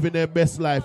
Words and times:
living 0.00 0.12
their 0.14 0.26
best 0.26 0.58
life. 0.58 0.84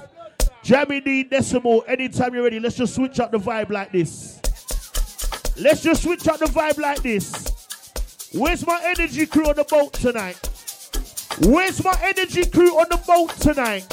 Jammy 0.61 0.99
D 0.99 1.23
Decimal, 1.23 1.85
anytime 1.87 2.33
you're 2.33 2.43
ready, 2.43 2.59
let's 2.59 2.75
just 2.75 2.93
switch 2.95 3.17
up 3.21 3.31
the 3.31 3.37
vibe 3.37 3.69
like 3.69 3.93
this. 3.93 4.41
Let's 5.57 5.81
just 5.81 6.03
switch 6.03 6.27
up 6.27 6.39
the 6.39 6.47
vibe 6.47 6.77
like 6.77 7.01
this. 7.01 8.29
Where's 8.33 8.67
my 8.67 8.81
energy 8.83 9.25
crew 9.25 9.47
on 9.47 9.55
the 9.55 9.63
boat 9.63 9.93
tonight? 9.93 10.35
Where's 11.47 11.81
my 11.81 11.97
energy 12.01 12.45
crew 12.45 12.77
on 12.77 12.87
the 12.89 12.97
boat 13.07 13.29
tonight? 13.39 13.87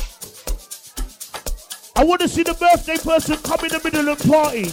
I 1.94 2.04
want 2.04 2.20
to 2.22 2.28
see 2.28 2.42
the 2.42 2.54
birthday 2.54 2.96
person 2.96 3.36
come 3.36 3.60
in 3.64 3.68
the 3.68 3.80
middle 3.84 4.08
and 4.08 4.18
party. 4.18 4.72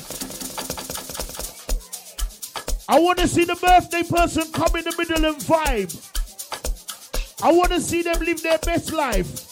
I 2.87 2.99
want 2.99 3.19
to 3.19 3.27
see 3.27 3.43
the 3.43 3.55
birthday 3.55 4.01
person 4.01 4.51
come 4.51 4.75
in 4.77 4.85
the 4.85 4.95
middle 4.97 5.25
and 5.25 5.37
vibe. 5.37 5.93
I 7.43 7.51
want 7.51 7.71
to 7.71 7.79
see 7.79 8.01
them 8.01 8.19
live 8.21 8.41
their 8.41 8.57
best 8.57 8.91
life. 8.91 9.48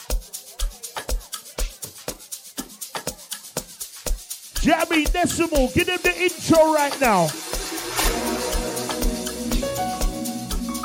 Jammy 4.67 5.05
Decimal, 5.05 5.69
give 5.69 5.87
them 5.87 5.99
the 6.03 6.13
intro 6.23 6.73
right 6.73 6.99
now. 6.99 7.27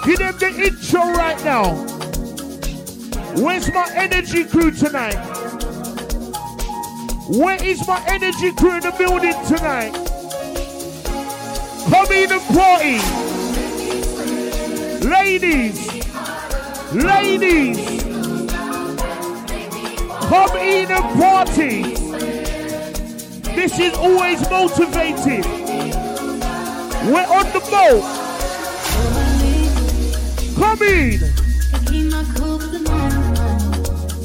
Give 0.05 0.19
them 0.21 0.39
the 0.39 0.55
intro 0.67 1.01
right 1.11 1.45
now. 1.45 1.75
Where's 3.43 3.75
my 3.75 3.91
energy 3.97 4.45
crew 4.45 4.71
tonight? 4.71 5.17
Where 7.29 7.61
is 7.61 7.85
my 7.89 8.01
energy 8.07 8.53
crew 8.53 8.77
in 8.77 8.83
the 8.83 8.93
building 8.97 9.35
tonight? 9.49 9.93
Come 11.91 12.13
in 12.13 12.30
and 12.30 12.43
party. 12.55 13.01
Ladies, 15.09 15.89
ladies, 16.95 18.03
come 20.29 20.57
in 20.59 20.89
and 20.89 21.21
party. 21.21 22.12
This 23.62 23.79
is 23.79 23.95
always 23.95 24.41
motivated. 24.51 25.46
We're 27.07 27.30
on 27.30 27.46
the 27.52 27.60
boat. 27.71 28.02
Come 30.57 30.82
in. 30.82 31.21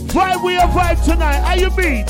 Vibe 0.10 0.44
we 0.44 0.58
are 0.58 0.68
vibe 0.68 1.06
tonight. 1.06 1.42
How 1.44 1.54
you 1.54 1.70
mean? 1.78 2.06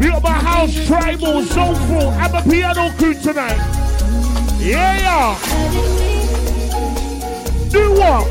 Be 0.00 0.08
up 0.08 0.22
my 0.24 0.30
house, 0.30 0.74
tribal, 0.84 1.44
soulful. 1.44 2.08
I'm 2.08 2.34
a 2.34 2.42
piano 2.42 2.90
crew 2.98 3.14
tonight. 3.14 3.60
Yeah, 4.58 4.98
yeah. 4.98 5.38
Do 7.70 7.92
what? 7.92 8.26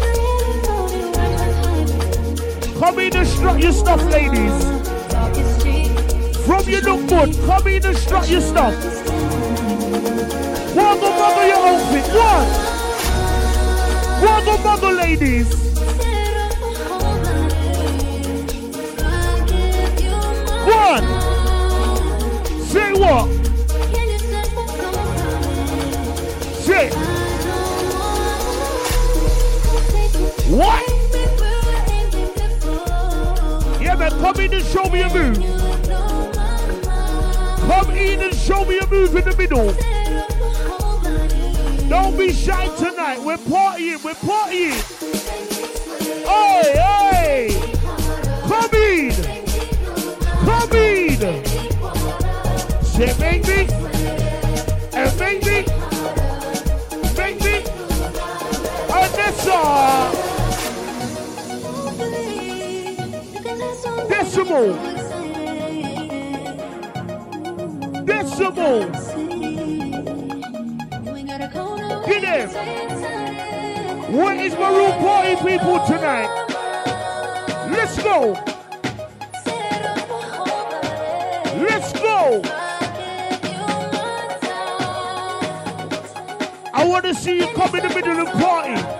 Come 2.77 2.99
in 2.99 3.15
and 3.15 3.25
strut 3.25 3.61
your 3.61 3.71
stuff, 3.71 4.03
ladies. 4.11 4.82
From 6.45 6.67
your 6.67 6.81
look 6.81 7.07
good, 7.07 7.33
come 7.45 7.67
in 7.67 7.85
and 7.85 7.97
strut 7.97 8.29
your 8.29 8.41
stuff. 8.41 8.73
One 10.75 10.99
go 10.99 11.09
muggle 11.09 11.47
your 11.47 11.67
outfit. 11.69 12.05
One. 12.13 12.47
One 14.27 14.43
go 14.43 14.57
muggle, 14.57 14.97
ladies. 14.97 15.47
One. 20.67 21.05
Say 22.67 22.93
what? 22.93 23.29
Say. 26.59 26.89
What? 30.49 30.83
Yeah, 33.81 33.95
man, 33.95 34.11
come 34.19 34.39
in 34.41 34.53
and 34.53 34.65
show 34.65 34.89
me 34.89 35.01
a 35.01 35.09
move. 35.09 35.62
Come 37.73 37.89
in 37.95 38.21
and 38.21 38.35
show 38.35 38.63
me 38.65 38.77
a 38.77 38.85
move 38.87 39.15
in 39.15 39.25
the 39.25 39.35
middle. 39.35 39.73
Don't 41.89 42.15
be 42.15 42.31
shy 42.31 42.67
tonight. 42.77 43.19
We're 43.19 43.37
partying. 43.37 44.03
We're 44.03 44.13
partying. 44.13 44.77
Hey, 46.23 46.75
hey. 46.77 47.49
Come 48.47 48.73
in. 48.75 49.11
Come 50.45 50.73
in. 50.73 51.17
Say, 52.83 53.11
make 53.19 53.47
me. 53.47 53.67
And 54.93 55.19
make 55.19 55.43
me. 55.43 55.65
Make 57.17 57.39
me. 57.41 57.55
Anessa. 58.93 59.59
Decimal. 64.09 64.92
Decimals. 68.23 69.07
Get 72.05 72.23
him. 72.23 72.49
What 74.15 74.37
is 74.37 74.53
Maroon 74.53 74.91
Party 74.99 75.35
people 75.35 75.79
tonight? 75.85 76.29
Let's 77.71 78.01
go. 78.01 78.33
Let's 81.67 81.93
go. 81.93 82.41
I 86.75 86.85
want 86.85 87.05
to 87.05 87.13
see 87.13 87.37
you 87.39 87.47
come 87.53 87.75
in 87.75 87.87
the 87.87 87.93
middle 87.93 88.19
and 88.19 88.29
party. 88.29 88.92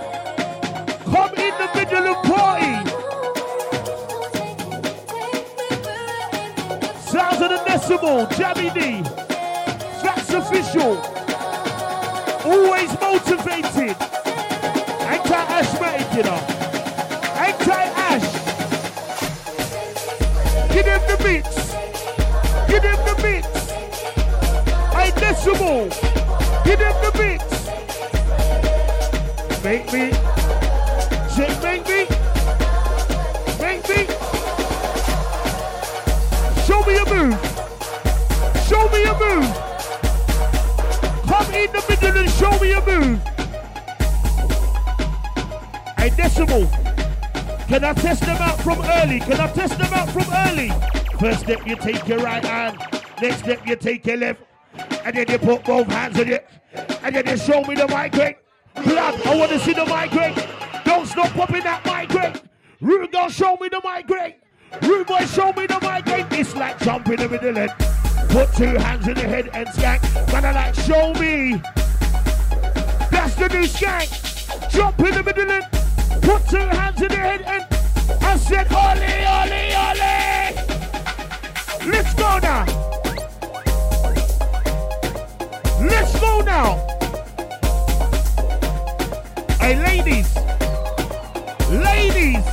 Decimal, 7.94 8.26
Jammy 8.28 8.70
D 8.72 9.04
official. 10.34 10.98
Always 12.44 12.90
motivated. 13.00 13.96
Anti-Ash 15.14 15.74
you 16.16 16.24
know. 16.24 16.40
Anti-Ash. 17.38 18.28
Give 20.74 20.86
him 20.86 21.02
the 21.08 21.18
beats. 21.24 21.58
Give 22.68 22.84
him 22.84 23.00
the 23.06 23.16
beats. 23.22 23.72
I 24.94 25.12
decimal. 25.12 25.90
Give 26.66 26.80
him 26.80 26.96
the 27.06 27.12
beats. 27.20 27.54
Make 29.64 29.86
me. 29.94 30.06
Shake, 31.36 31.62
make 31.62 31.86
me. 31.88 32.08
Make 33.60 33.84
me. 33.90 34.02
Show 36.66 36.82
me 36.86 36.94
a 36.98 37.06
move. 37.14 37.43
The 42.04 42.20
and 42.20 42.30
show 42.30 42.52
me 42.60 42.74
a 42.74 42.82
move. 42.86 43.22
A 45.98 46.10
decimal. 46.10 46.68
Can 47.68 47.84
I 47.84 47.94
test 47.94 48.22
them 48.22 48.42
out 48.42 48.60
from 48.62 48.82
early? 48.82 49.20
Can 49.20 49.40
I 49.40 49.48
test 49.52 49.78
them 49.78 49.94
out 49.94 50.10
from 50.10 50.26
early? 50.48 50.70
First 51.20 51.42
step, 51.42 51.66
you 51.66 51.76
take 51.76 52.08
your 52.08 52.20
right 52.20 52.44
hand. 52.44 52.78
Next 53.22 53.40
step, 53.40 53.66
you 53.66 53.76
take 53.76 54.06
your 54.06 54.18
left. 54.18 54.42
And 55.06 55.16
then 55.16 55.26
you 55.30 55.38
put 55.40 55.64
both 55.64 55.88
hands 55.88 56.20
on 56.20 56.28
it. 56.28 56.48
And 57.04 57.16
then 57.16 57.28
you 57.28 57.38
show 57.38 57.64
me 57.64 57.76
the 57.76 57.88
migraine. 57.88 58.36
Blood, 58.76 59.26
I 59.26 59.36
want 59.36 59.52
to 59.52 59.60
see 59.60 59.74
the 59.74 59.86
migraine. 59.86 60.36
Don't 60.84 61.06
stop 61.06 61.30
popping 61.30 61.64
that 61.64 61.86
migraine. 61.86 62.34
Girl, 63.24 63.30
show 63.30 63.56
me 63.62 63.70
the 63.70 63.80
migraine. 63.84 64.34
Rude 64.82 65.08
boy, 65.08 65.26
show 65.28 65.54
me 65.54 65.66
the 65.68 65.80
migraine. 65.82 66.28
It's 66.32 66.56
like 66.56 66.78
jumping 66.80 67.20
in 67.20 67.20
the 67.20 67.30
middle. 67.30 67.68
Put 68.30 68.54
two 68.56 68.76
hands 68.78 69.08
in 69.08 69.14
the 69.14 69.22
head 69.22 69.50
and 69.54 69.68
skank. 69.70 70.02
Man, 70.34 70.44
I 70.44 70.52
like, 70.52 70.76
show 70.76 71.14
me. 71.14 71.62
That's 73.36 73.54
the 73.54 73.60
new 73.60 73.66
skank. 73.66 74.70
Jump 74.70 75.00
in 75.00 75.14
the 75.14 75.24
middle 75.24 75.50
and 75.50 75.64
put 76.22 76.48
two 76.50 76.58
hands 76.58 77.02
in 77.02 77.08
the 77.08 77.16
head 77.16 77.42
and 77.42 77.66
I 78.24 78.38
said, 78.38 78.72
Ollie, 78.72 79.26
Ollie, 79.26 79.74
Ollie. 79.74 80.54
Let's 81.90 82.14
go 82.14 82.40
now. 82.40 82.66
Let's 85.82 86.20
go 86.20 86.42
now. 86.42 86.78
Hey, 89.60 89.82
ladies. 89.82 90.36
Ladies. 91.70 92.46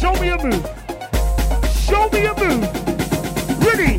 Show 0.00 0.14
me 0.14 0.28
a 0.30 0.38
move. 0.42 0.66
Show 1.86 2.08
me 2.10 2.26
a 2.26 2.34
move. 2.34 2.64
Ready? 3.64 3.98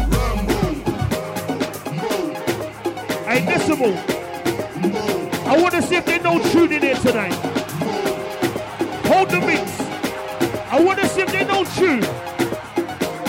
Hey, 3.26 3.46
Decimal. 3.46 4.11
I 5.52 5.62
want 5.62 5.74
to 5.74 5.82
see 5.82 5.96
if 5.96 6.06
there's 6.06 6.24
no 6.24 6.40
truth 6.52 6.72
in 6.72 6.82
here 6.82 6.96
tonight. 6.96 7.34
Hold 9.04 9.30
the 9.32 9.42
mix. 9.42 9.82
I 10.72 10.82
want 10.82 10.98
to 11.02 11.08
see 11.10 11.24
if 11.24 11.30
there's 11.30 11.46
no 11.46 11.66
tune. 11.66 12.06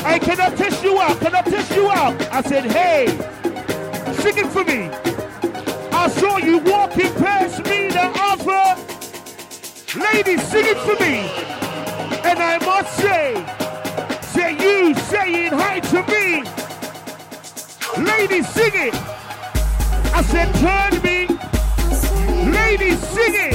I 0.07 0.21
cannot 0.21 0.53
I 0.53 0.55
test 0.55 0.85
you 0.85 1.01
out? 1.01 1.19
Can 1.19 1.35
I 1.35 1.43
test 1.43 1.75
you 1.75 1.91
out? 1.91 2.15
I 2.31 2.41
said, 2.43 2.71
hey, 2.71 3.09
sing 4.23 4.39
it 4.39 4.47
for 4.53 4.63
me. 4.63 4.89
I 5.91 6.09
saw 6.11 6.37
you 6.37 6.59
walking 6.59 7.13
past 7.15 7.59
me 7.65 7.89
the 7.89 8.13
other. 8.15 8.81
Ladies, 9.99 10.45
sing 10.45 10.65
it 10.65 10.79
for 10.79 10.95
me. 11.03 11.27
And 12.23 12.39
I 12.39 12.59
must 12.65 12.97
say, 12.99 13.35
say 14.23 14.53
you 14.63 14.95
saying 14.95 15.51
hi 15.55 15.81
to 15.91 16.03
me. 16.07 16.45
Ladies, 18.07 18.49
sing 18.49 18.71
it. 18.75 18.95
I 20.15 20.23
said, 20.23 20.55
turn 20.55 21.03
me 21.03 21.22
Ladies, 22.73 23.01
sing 23.09 23.35
it. 23.35 23.55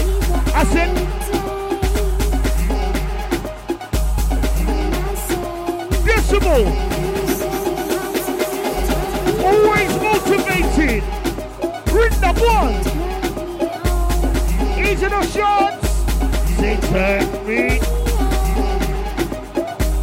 I 0.53 0.63
said, 0.65 0.93
Decimal. 6.05 6.67
Always 9.43 9.91
motivated. 10.05 11.03
Bring 11.85 12.13
the 12.21 12.31
one. 12.45 12.75
Easy 14.85 15.07
no 15.09 15.21
shots. 15.23 15.89
Say, 16.57 16.77
turn 16.91 17.23
me. 17.47 17.79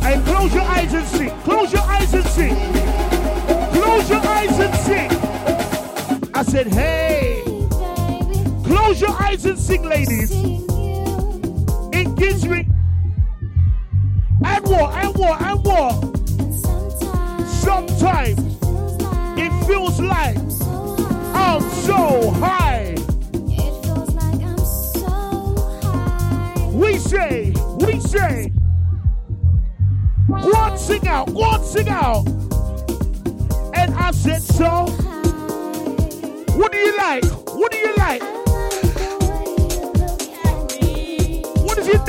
Hey, 0.03 0.21
close 0.25 0.53
your 0.53 0.65
eyes 0.65 0.93
and 0.93 1.07
sing. 1.07 1.31
Close 1.45 1.73
your 1.73 1.83
eyes 1.83 2.13
and 2.15 2.27
sing. 2.27 2.57
Close 3.75 4.11
your 4.11 4.27
eyes 4.27 4.59
and 4.59 4.75
sing. 4.75 5.11
I 6.35 6.43
said, 6.43 6.67
hey. 6.67 7.04
Close 8.65 9.01
your 9.01 9.11
eyes 9.23 9.45
and 9.45 9.59
sing, 9.59 9.83
ladies. 9.83 10.31
It 11.93 12.15
gives 12.17 12.47
me. 12.47 12.67
And 14.45 14.67
what? 14.67 14.95
And 14.95 15.15
what? 15.17 15.43
And 15.43 15.65
what? 15.65 15.93
Sometimes 17.47 18.39
it 19.39 19.67
feels 19.67 20.01
like 20.01 20.37
I'm 21.35 21.61
so 21.83 22.31
high. 22.31 22.95
We 26.73 26.97
say, 26.99 27.53
we 27.81 28.01
say. 28.01 28.51
One 30.27 30.57
on, 30.57 30.79
sing 30.79 31.07
out. 31.07 31.33
Go 31.35 31.43
on, 31.43 31.63
sing 31.63 31.89
out. 31.89 32.27
And 33.75 33.95
I 33.95 34.11
said, 34.13 34.43
so. 34.43 35.04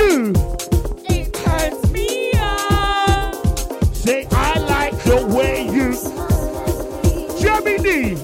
It 0.08 1.34
turns 1.34 1.90
me 1.90 2.32
on. 2.34 3.34
Say, 3.92 4.28
I 4.30 4.58
like 4.60 4.92
the 5.02 5.26
way 5.26 5.64
you. 5.66 5.94
Jammy 7.40 7.78
D. 7.78 8.14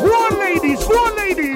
Go 0.00 0.10
on, 0.10 0.38
ladies. 0.38 0.82
Go 0.84 0.94
on, 0.94 1.16
ladies. 1.16 1.55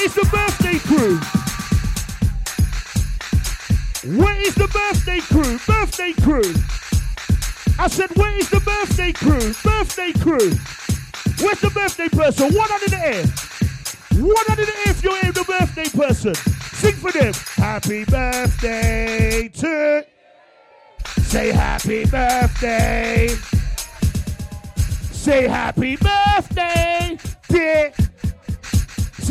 Where 0.00 0.06
is 0.06 0.14
the 0.14 0.28
birthday 0.32 0.78
crew? 0.78 1.18
Where 4.18 4.40
is 4.40 4.54
the 4.54 4.66
birthday 4.68 5.18
crew? 5.20 5.58
Birthday 5.66 6.12
crew. 6.22 6.54
I 7.78 7.86
said, 7.86 8.08
where 8.16 8.34
is 8.38 8.48
the 8.48 8.60
birthday 8.60 9.12
crew? 9.12 9.52
Birthday 9.62 10.12
crew. 10.14 10.56
Where's 11.44 11.60
the 11.60 11.70
birthday 11.74 12.08
person? 12.08 12.54
One 12.54 12.72
under 12.72 12.88
the 12.88 12.98
air. 12.98 13.26
One 14.24 14.44
under 14.48 14.64
the 14.64 14.72
air 14.72 14.90
if 14.90 15.04
you're 15.04 15.18
in 15.18 15.32
the 15.32 15.44
birthday 15.46 15.90
person. 15.90 16.34
Sing 16.34 16.94
for 16.94 17.12
them. 17.12 17.34
Happy 17.56 18.06
birthday 18.06 19.48
to. 19.48 20.06
Say 21.24 21.52
happy 21.52 22.06
birthday. 22.06 23.28
Say 25.12 25.46
happy 25.46 25.96
birthday, 25.96 27.18
dear. 27.50 27.92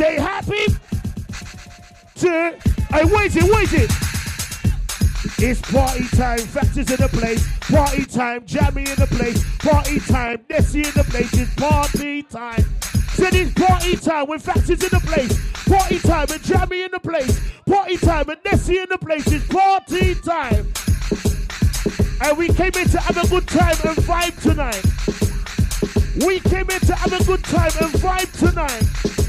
Say 0.00 0.14
happy 0.14 0.64
to. 2.14 2.56
Hey, 2.90 3.04
wait 3.04 3.36
it, 3.36 3.44
wait 3.44 3.70
it. 3.74 3.90
It's 5.38 5.60
party 5.60 6.08
time, 6.16 6.38
factors 6.38 6.90
in 6.90 6.96
the 6.96 7.10
place. 7.12 7.46
Party 7.70 8.06
time, 8.06 8.46
Jammy 8.46 8.88
in 8.88 8.96
the 8.96 9.06
place. 9.08 9.44
Party 9.58 10.00
time, 10.00 10.42
Nessie 10.48 10.78
in 10.78 10.94
the 10.94 11.04
place. 11.04 11.30
It's 11.34 11.54
party 11.54 12.22
time. 12.22 12.64
Said 13.10 13.34
it's 13.34 13.52
party 13.52 13.94
time 13.96 14.26
when 14.28 14.38
factors 14.38 14.70
in 14.70 14.88
the 14.88 15.02
place. 15.04 15.38
Party 15.68 15.98
time 15.98 16.28
and 16.32 16.42
Jammy 16.44 16.82
in 16.82 16.90
the 16.92 17.00
place. 17.00 17.38
Party 17.66 17.98
time 17.98 18.30
and 18.30 18.40
Nessie 18.42 18.78
in 18.78 18.86
the 18.88 18.96
place. 18.96 19.30
It's 19.30 19.46
party 19.48 20.14
time. 20.14 20.72
And 22.22 22.38
we 22.38 22.48
came 22.48 22.72
in 22.74 22.88
to 22.88 23.00
have 23.00 23.18
a 23.18 23.28
good 23.28 23.46
time 23.46 23.76
and 23.84 23.98
vibe 23.98 24.40
tonight. 24.40 24.82
We 26.24 26.40
came 26.40 26.70
in 26.70 26.80
to 26.88 26.94
have 26.94 27.12
a 27.12 27.22
good 27.22 27.44
time 27.44 27.72
and 27.82 27.92
vibe 28.00 28.32
tonight. 28.38 29.19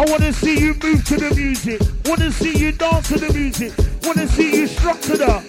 I 0.00 0.04
want 0.04 0.22
to 0.22 0.32
see 0.32 0.58
you 0.58 0.72
move 0.82 1.04
to 1.04 1.16
the 1.18 1.30
music. 1.34 1.78
Want 2.06 2.22
to 2.22 2.32
see 2.32 2.56
you 2.56 2.72
dance 2.72 3.08
to 3.08 3.18
the 3.18 3.30
music. 3.34 3.76
Want 4.02 4.16
to 4.16 4.26
see 4.28 4.56
you 4.56 4.66
structured 4.66 5.20
up. 5.20 5.42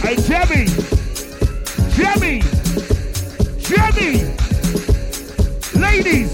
Hey, 0.00 0.16
Jemmy. 0.24 0.64
Jemmy. 1.92 2.40
Jemmy. 3.60 4.24
Ladies, 5.78 6.32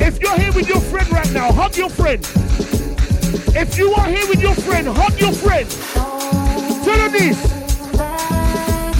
if 0.00 0.18
you're 0.18 0.38
here 0.38 0.52
with 0.54 0.66
your 0.66 0.80
friend 0.80 1.12
right 1.12 1.30
now, 1.32 1.52
hug 1.52 1.76
your 1.76 1.90
friend. 1.90 2.24
If 3.54 3.76
you 3.76 3.92
are 3.92 4.08
here 4.08 4.26
with 4.30 4.40
your 4.40 4.54
friend, 4.54 4.88
hug 4.88 5.20
your 5.20 5.32
friend. 5.32 5.68
Tell 6.86 6.98
her 6.98 7.10
this. 7.10 7.38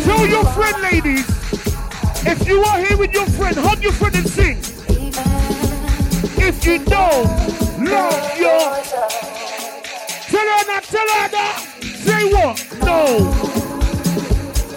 Tell 0.05 0.27
your 0.27 0.45
friend, 0.53 0.83
ladies. 0.83 1.27
If 2.27 2.47
you 2.47 2.63
are 2.65 2.79
here 2.81 2.99
with 2.99 3.15
your 3.15 3.27
friend, 3.29 3.57
hug 3.57 3.83
your 3.83 3.93
friend 3.93 4.15
and 4.15 4.29
sing. 4.29 4.82
If 6.45 6.67
you 6.67 6.79
don't 6.85 7.29
love 7.79 8.39
your. 8.39 8.61
Tell 10.29 10.49
her 10.53 10.65
that, 10.67 10.83
tell 10.91 11.09
her 11.09 11.29
that. 11.29 11.57
Say 11.83 12.23
what? 12.33 12.57
No. 12.81 13.01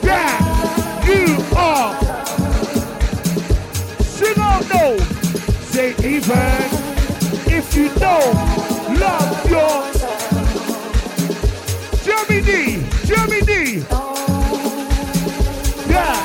That 0.01 0.39
you 1.07 1.25
are. 1.57 1.93
Sing 4.03 4.37
out 4.37 4.63
no. 4.69 4.97
Say 5.71 5.89
even 6.03 6.61
if 7.51 7.75
you 7.75 7.89
don't 7.95 8.35
love 8.99 9.49
your. 9.49 9.91
Jeremy 12.03 12.41
D. 12.41 12.83
Jeremy 13.05 13.41
D. 13.41 13.79
That 15.89 16.17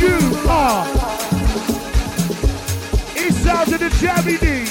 you 0.00 0.16
are. 0.48 0.86
It 3.14 3.34
sounds 3.34 3.72
of 3.72 3.80
the 3.80 3.90
Jeremy 4.00 4.38
D. 4.38 4.61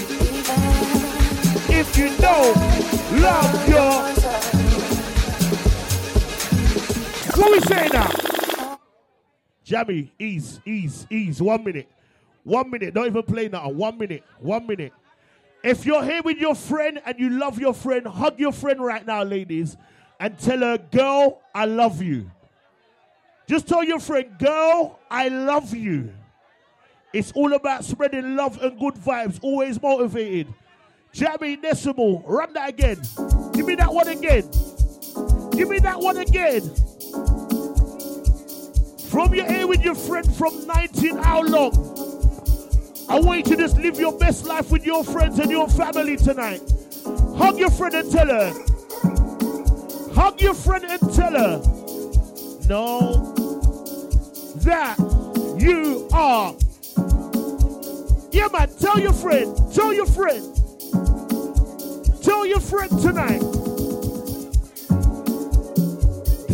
say? 7.71 8.77
Jammy, 9.63 10.11
ease, 10.19 10.59
ease, 10.65 11.07
ease. 11.09 11.41
One 11.41 11.63
minute. 11.63 11.87
One 12.43 12.69
minute. 12.69 12.93
Don't 12.93 13.05
even 13.05 13.23
play 13.23 13.47
now. 13.47 13.69
One 13.69 13.97
minute. 13.97 14.23
One 14.39 14.67
minute. 14.67 14.93
If 15.63 15.85
you're 15.85 16.03
here 16.03 16.21
with 16.23 16.37
your 16.37 16.55
friend 16.55 17.01
and 17.05 17.19
you 17.19 17.29
love 17.29 17.59
your 17.59 17.73
friend, 17.73 18.05
hug 18.07 18.39
your 18.39 18.51
friend 18.51 18.83
right 18.83 19.05
now, 19.05 19.23
ladies, 19.23 19.77
and 20.19 20.37
tell 20.37 20.59
her, 20.59 20.77
girl, 20.77 21.41
I 21.53 21.65
love 21.65 22.01
you. 22.01 22.31
Just 23.47 23.67
tell 23.67 23.83
your 23.83 23.99
friend, 23.99 24.37
girl, 24.39 24.99
I 25.09 25.27
love 25.27 25.75
you. 25.75 26.11
It's 27.13 27.31
all 27.33 27.53
about 27.53 27.83
spreading 27.83 28.35
love 28.35 28.61
and 28.61 28.79
good 28.79 28.95
vibes, 28.95 29.39
always 29.43 29.79
motivated. 29.79 30.51
Jammy 31.11 31.57
Decimal, 31.57 32.23
run 32.25 32.53
that 32.53 32.69
again. 32.69 33.01
Give 33.53 33.65
me 33.67 33.75
that 33.75 33.93
one 33.93 34.07
again. 34.07 34.49
Give 35.51 35.69
me 35.69 35.79
that 35.79 35.99
one 35.99 36.17
again. 36.17 36.71
From 39.11 39.33
your 39.35 39.45
here 39.45 39.67
with 39.67 39.83
your 39.83 39.93
friend 39.93 40.25
from 40.37 40.65
19 40.65 41.17
how 41.17 41.41
long? 41.41 41.73
I 43.09 43.19
want 43.19 43.39
you 43.39 43.43
to 43.43 43.55
just 43.57 43.77
live 43.77 43.99
your 43.99 44.17
best 44.17 44.45
life 44.45 44.71
with 44.71 44.85
your 44.85 45.03
friends 45.03 45.37
and 45.37 45.51
your 45.51 45.67
family 45.67 46.15
tonight. 46.15 46.61
Hug 47.35 47.59
your 47.59 47.71
friend 47.71 47.93
and 47.93 48.09
tell 48.09 48.27
her. 48.27 48.53
Hug 50.13 50.39
your 50.39 50.53
friend 50.53 50.85
and 50.85 51.13
tell 51.13 51.33
her. 51.33 51.61
No. 52.69 53.33
That 54.63 54.95
you 55.59 56.07
are. 56.13 56.55
Yeah, 58.31 58.47
man. 58.53 58.69
Tell 58.79 58.97
your 58.97 59.11
friend. 59.11 59.57
Tell 59.75 59.93
your 59.93 60.05
friend. 60.05 60.55
Tell 62.23 62.45
your 62.45 62.61
friend 62.61 63.01
tonight. 63.01 63.41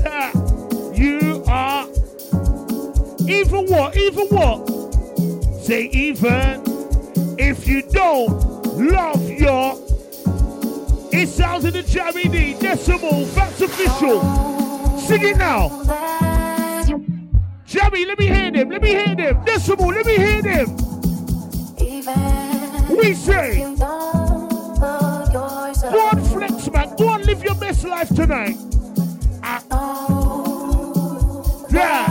That 0.02 0.34
you 0.96 1.44
are. 1.48 1.97
Even 3.30 3.66
what? 3.68 3.96
Even 3.98 4.28
what? 4.28 4.68
Say 5.64 5.90
even 5.92 6.64
if 7.38 7.68
you 7.68 7.82
don't 7.84 8.32
love 8.78 9.30
your. 9.30 9.78
It 11.12 11.28
sounds 11.28 11.66
in 11.66 11.74
the 11.74 11.84
Jammy 11.84 12.28
D. 12.30 12.54
Decimal. 12.60 13.26
That's 13.26 13.62
official. 13.62 14.22
Sing 15.00 15.24
it 15.24 15.38
now. 15.38 15.70
Jammy, 17.66 18.06
let 18.06 18.18
me 18.18 18.28
hear 18.28 18.52
them. 18.52 18.70
Let 18.70 18.82
me 18.82 18.90
hear 18.90 19.16
them. 19.16 19.44
Decimal, 19.46 19.90
let 19.90 20.06
me 20.06 20.16
hear 20.18 20.42
them. 20.42 20.78
We 22.98 23.14
say. 23.14 23.76
Go 25.92 26.00
on, 26.12 26.24
flex, 26.26 26.70
man. 26.72 26.96
Go 26.96 27.10
on, 27.10 27.24
live 27.24 27.44
your 27.44 27.56
best 27.56 27.84
life 27.84 28.10
tonight. 28.10 28.56
Yeah, 31.70 32.07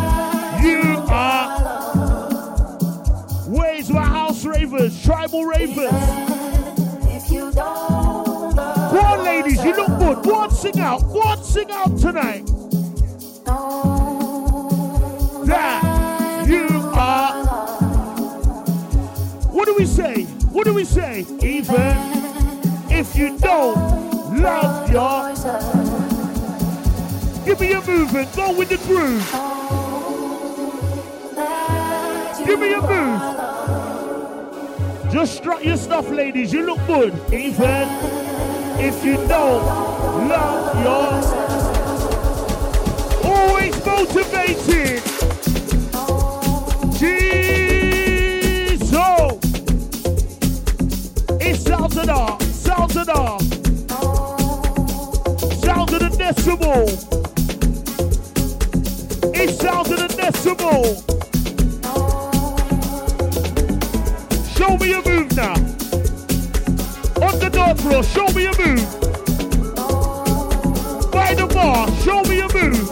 tribal 5.06 5.44
ravers? 5.44 5.92
Go 7.54 8.98
on, 9.00 9.24
ladies, 9.24 9.64
you 9.64 9.72
look 9.76 9.98
good. 10.00 10.24
Go 10.24 10.34
on, 10.34 10.50
sing 10.50 10.80
out. 10.80 11.02
Go 11.02 11.20
on, 11.20 11.44
sing 11.44 11.70
out 11.70 11.96
tonight. 11.96 12.44
That 15.46 16.44
you 16.48 16.66
are. 16.92 17.44
What 19.52 19.66
do 19.66 19.76
we 19.76 19.86
say? 19.86 20.24
What 20.24 20.64
do 20.64 20.74
we 20.74 20.84
say? 20.84 21.24
Even 21.40 21.96
if 22.90 23.14
you 23.16 23.38
don't 23.38 24.40
love 24.40 24.90
your. 24.90 25.32
Give 27.44 27.60
me 27.60 27.72
a 27.74 27.80
movement. 27.80 28.34
Go 28.34 28.52
with 28.58 28.70
the 28.70 28.78
groove. 28.78 29.22
Give 32.44 32.58
me 32.58 32.72
a 32.72 32.80
move. 32.80 33.35
Just 35.10 35.36
strut 35.38 35.64
your 35.64 35.76
stuff, 35.76 36.10
ladies. 36.10 36.52
You 36.52 36.66
look 36.66 36.84
good. 36.86 37.14
Even 37.32 37.88
if 38.78 39.04
you 39.04 39.16
don't 39.28 39.64
love 40.28 40.74
your. 40.82 41.22
Always 43.24 43.86
motivated. 43.86 45.02
Jesus. 46.98 48.92
It 51.40 51.56
sounds 51.56 51.96
an 51.96 52.10
art. 52.10 52.42
Sounds. 52.42 52.92
Sounds 55.62 55.92
of 55.92 56.00
the. 56.00 56.16
It 59.34 59.50
sounds 59.60 59.90
of 59.90 59.98
the. 59.98 61.15
Show 64.76 64.84
me 64.84 64.92
a 64.92 65.00
move 65.08 65.34
now. 65.34 65.54
On 67.24 67.38
the 67.38 67.48
dance 67.50 67.80
floor, 67.80 68.02
show 68.02 68.26
me 68.34 68.44
a 68.44 68.52
move. 68.58 68.84
By 71.10 71.34
the 71.34 71.46
bar, 71.46 71.90
show 72.02 72.22
me 72.24 72.40
a 72.40 72.48
move. 72.52 72.90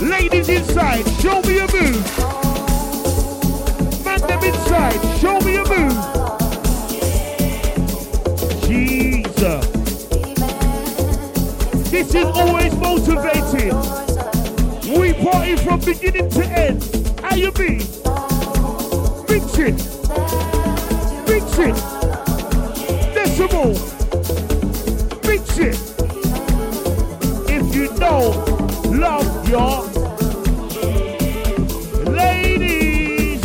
Ladies 0.00 0.48
inside, 0.48 1.04
show 1.20 1.42
me 1.42 1.58
a 1.58 1.66
move. 1.72 2.00
Man 4.04 4.20
them 4.20 4.44
inside, 4.44 5.00
show 5.18 5.40
me 5.40 5.56
a 5.56 5.64
move. 5.64 5.98
Jesus. 8.68 9.66
This 11.90 12.14
is 12.14 12.24
always 12.24 12.72
motivated. 12.76 13.74
We 14.96 15.12
party 15.12 15.56
from 15.56 15.80
beginning 15.80 16.30
to 16.30 16.44
end. 16.46 16.84
How 17.20 17.34
you 17.34 17.50
be? 17.50 17.97
Fix 19.38 19.58
it. 19.60 19.80
Fix 21.28 21.58
it. 21.58 21.76
Decimal. 23.14 23.74
Fix 25.22 25.58
it. 25.58 25.78
If 27.48 27.72
you 27.72 27.86
don't 27.98 28.36
love 28.98 29.48
your 29.48 29.84
ladies. 32.10 33.40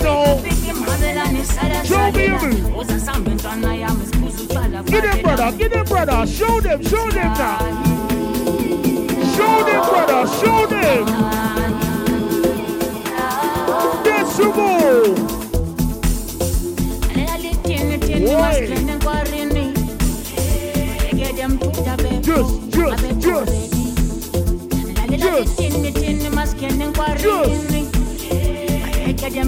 Show 0.00 0.40
me 2.10 2.26
a 2.26 2.28
move. 2.42 2.74
Them, 4.86 5.22
brother. 5.22 5.50
Them, 5.68 5.84
brother. 5.84 6.26
Show 6.26 6.60
them. 6.60 6.82
Show 6.82 7.10
them 7.10 7.32
now. 7.34 7.58
Show 9.36 9.64
them, 9.64 9.82
brother. 9.88 10.26
Show 10.40 10.66
them. 10.66 11.06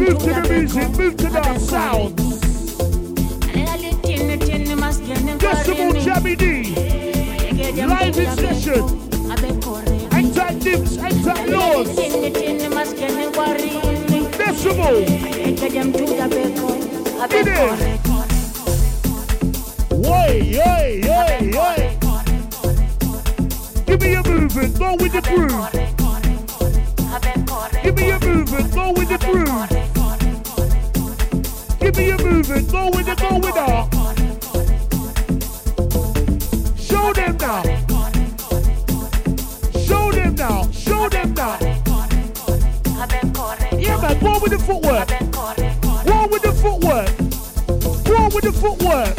Move 0.08 0.20
to 0.20 0.32
the 0.32 0.40
music. 0.48 0.88
Move 0.96 1.16
to 1.18 1.28
that 1.28 1.60
sound. 1.60 2.16
Decimal 5.38 5.92
Jammy 6.00 6.34
D. 6.34 6.74
Live 7.84 8.16
in 8.16 8.36
session. 8.38 8.82
Anti 10.10 10.54
dips, 10.60 10.96
anti 10.96 11.44
laws. 11.44 11.94
Decimal. 14.38 15.04
Get 17.28 17.46
in. 17.46 17.68
Oi, 19.92 20.56
oi, 20.56 21.02
oi, 21.04 21.52
oi. 21.54 21.80
Give 23.84 24.00
me 24.00 24.14
a 24.14 24.22
movement. 24.22 24.78
Go 24.78 24.94
with 24.94 25.12
the 25.12 25.20
groove. 25.20 25.70
Give 27.82 27.94
me 27.94 28.10
a 28.10 28.18
movement. 28.20 28.74
Go 28.74 28.92
with 28.92 29.08
the 29.10 29.18
groove. 29.18 29.87
Give 31.88 31.96
me 31.96 32.10
a 32.10 32.18
movement. 32.18 32.70
Go 32.70 32.90
with 32.90 33.06
the 33.06 33.14
go 33.14 33.38
with 33.38 33.56
her. 33.56 33.88
Show 36.76 37.12
them 37.14 37.36
now. 37.38 37.62
Show 39.86 40.12
them 40.12 40.34
now. 40.34 40.70
Show 40.70 41.08
them 41.08 41.32
now. 41.32 41.58
Yeah, 43.72 43.96
man. 44.02 44.20
Go 44.20 44.38
with 44.38 44.52
the 44.52 44.58
footwork. 44.58 45.08
Go 46.04 46.26
with 46.26 46.42
the 46.42 46.52
footwork. 46.52 47.08
Go 48.04 48.28
with 48.34 48.44
the 48.44 48.52
footwork. 48.52 49.16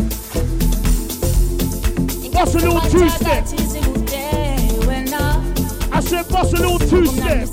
Bust 2.32 2.54
a 2.54 2.58
little 2.60 2.82
two 2.82 3.10
step. 3.10 3.46
I 5.92 6.00
said 6.02 6.30
bust 6.30 6.54
a 6.54 6.58
little 6.58 6.78
two 6.78 7.08
step. 7.08 7.50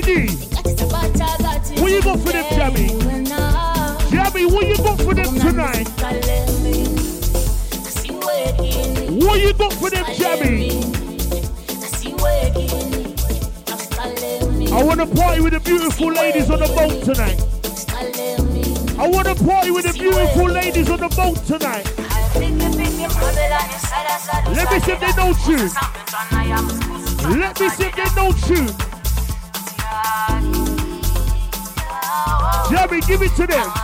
D. 0.00 0.28
What 1.80 1.90
you 1.90 2.02
got 2.02 2.20
for 2.20 2.32
them, 2.32 2.53
tonight? 5.44 5.88
What 9.24 9.40
you 9.40 9.52
got 9.52 9.72
for 9.74 9.90
them, 9.90 10.06
Jammy? 10.16 10.70
I 14.72 14.82
want 14.82 15.00
to 15.00 15.06
party 15.06 15.40
with 15.40 15.52
the 15.52 15.60
beautiful 15.60 16.12
ladies 16.12 16.50
on 16.50 16.60
the 16.60 16.66
boat 16.68 17.04
tonight. 17.04 17.38
I 18.98 19.08
want 19.08 19.26
to 19.28 19.44
party 19.44 19.70
with 19.70 19.84
the 19.84 19.92
beautiful 19.92 20.48
ladies 20.48 20.88
on 20.88 21.00
the 21.00 21.08
boat 21.10 21.36
tonight. 21.44 21.84
Let 24.50 24.72
me 24.72 24.80
see 24.80 24.92
if 24.92 25.00
they 25.00 25.12
know 25.12 25.34
you. 25.46 25.68
Let 27.38 27.60
me 27.60 27.68
see 27.68 27.84
if 27.84 27.94
they 27.94 28.08
know 28.16 28.32
you. 28.48 28.66
Jammy, 32.70 33.00
give 33.02 33.22
it 33.22 33.32
to 33.36 33.46
them. 33.46 33.83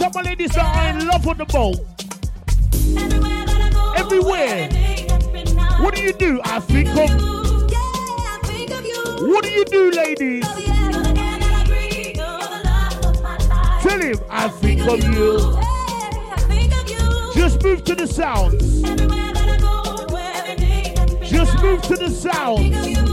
Couple 0.00 0.22
ladies 0.22 0.50
that 0.52 0.64
are 0.64 0.98
in 0.98 1.06
love 1.06 1.26
with 1.26 1.36
the 1.36 1.44
boat. 1.44 1.76
Everywhere. 3.98 4.68
What 5.82 5.94
do 5.94 6.00
you 6.00 6.14
do? 6.14 6.40
I 6.42 6.58
think 6.60 6.88
of. 6.88 7.10
You. 7.10 7.28
What 9.28 9.44
do 9.44 9.50
you 9.50 9.64
do, 9.66 9.90
ladies? 9.90 10.46
Tell 13.82 14.00
him, 14.00 14.18
I 14.30 14.48
think 14.48 14.88
of 14.88 15.04
you. 15.04 15.58
Just 17.34 17.62
move 17.62 17.84
to 17.84 17.94
the 17.94 18.06
sounds. 18.06 18.82
Just 21.30 21.62
move 21.62 21.82
to 21.82 21.96
the 21.96 22.08
sounds. 22.08 23.10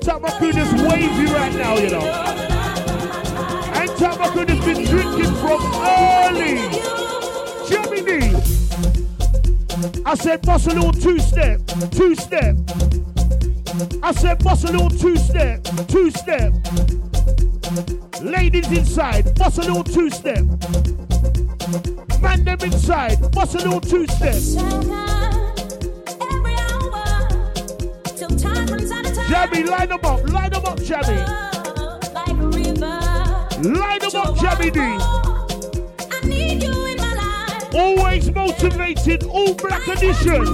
Talking 0.00 0.24
about 0.24 0.38
crew 0.38 0.52
just 0.52 0.72
wavy 0.88 1.26
right 1.32 1.52
now, 1.54 1.76
you 1.76 1.90
know. 1.90 2.57
Talking 3.98 4.20
about 4.20 4.32
crew 4.32 4.46
been 4.46 4.84
drinking 4.84 5.34
from 5.34 5.60
early. 5.74 6.54
Jimmy 7.68 8.32
I 10.06 10.14
said 10.14 10.40
bust 10.42 10.68
a 10.68 10.74
little 10.74 10.92
two 10.92 11.18
step, 11.18 11.60
two 11.90 12.14
step. 12.14 12.56
I 14.00 14.12
said 14.12 14.44
bust 14.44 14.64
a 14.64 14.70
little 14.70 14.88
two 14.88 15.16
step, 15.16 15.64
two 15.88 16.12
step. 16.12 16.52
Ladies 18.22 18.70
inside, 18.70 19.34
bust 19.34 19.58
a 19.58 19.62
little 19.62 19.82
two 19.82 20.10
step. 20.10 20.44
Man 22.22 22.44
them 22.44 22.60
inside, 22.60 23.18
bust 23.32 23.56
a 23.56 23.58
little 23.58 23.80
two 23.80 24.06
step. 24.06 24.36
Jammy, 29.28 29.64
line 29.64 29.88
them 29.88 29.98
up, 30.04 30.28
line 30.30 30.50
them 30.50 30.64
up, 30.66 30.80
Jammy. 30.84 31.48
Line 33.62 33.98
them 33.98 34.14
up, 34.14 34.36
Jammy 34.38 34.70
D. 34.70 34.78
Always 37.76 38.30
motivated, 38.30 39.24
all 39.24 39.52
black 39.54 39.88
edition. 39.88 40.44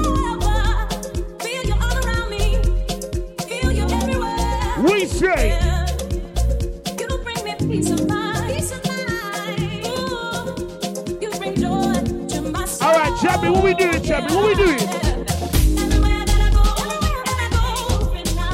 We 4.83 5.05
say. 5.05 5.59
All 12.81 12.93
right, 12.95 13.21
Chubby, 13.21 13.51
what 13.51 13.65
we 13.65 13.75
doing, 13.75 14.03
Chubby? 14.03 14.35
What 14.35 14.47
we 14.47 14.55
doing? 14.55 14.79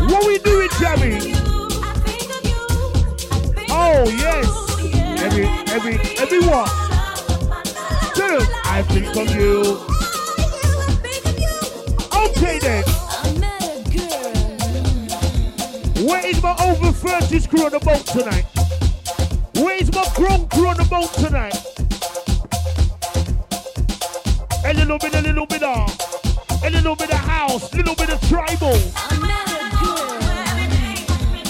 What 0.09 0.27
we 0.27 0.39
doing, 0.39 0.69
Chubby? 0.71 1.30
Every, 5.73 5.95
every, 5.95 6.19
everyone. 6.19 6.69
Dude, 8.17 8.49
I 8.65 8.83
think 8.89 9.15
of 9.15 9.35
you. 9.37 9.79
Okay 12.27 12.59
then. 12.59 12.83
Where 16.05 16.27
is 16.27 16.43
my 16.43 16.57
over 16.65 16.91
30s 16.91 17.49
crew 17.49 17.67
on 17.67 17.71
the 17.71 17.79
boat 17.79 18.05
tonight? 18.05 18.47
Where 19.63 19.77
is 19.77 19.93
my 19.95 20.05
grown 20.17 20.49
crew 20.49 20.67
on 20.67 20.77
the 20.77 20.85
boat 20.91 21.13
tonight? 21.15 21.55
A 24.65 24.75
little 24.75 24.99
bit, 24.99 25.15
a 25.15 25.21
little 25.21 25.47
bit 25.47 25.63
of, 25.63 26.63
a 26.65 26.71
little 26.71 26.97
bit 26.97 27.11
of 27.11 27.19
house, 27.19 27.73
a 27.73 27.77
little 27.77 27.95
bit 27.95 28.11
of 28.11 28.21
tribal, 28.29 28.75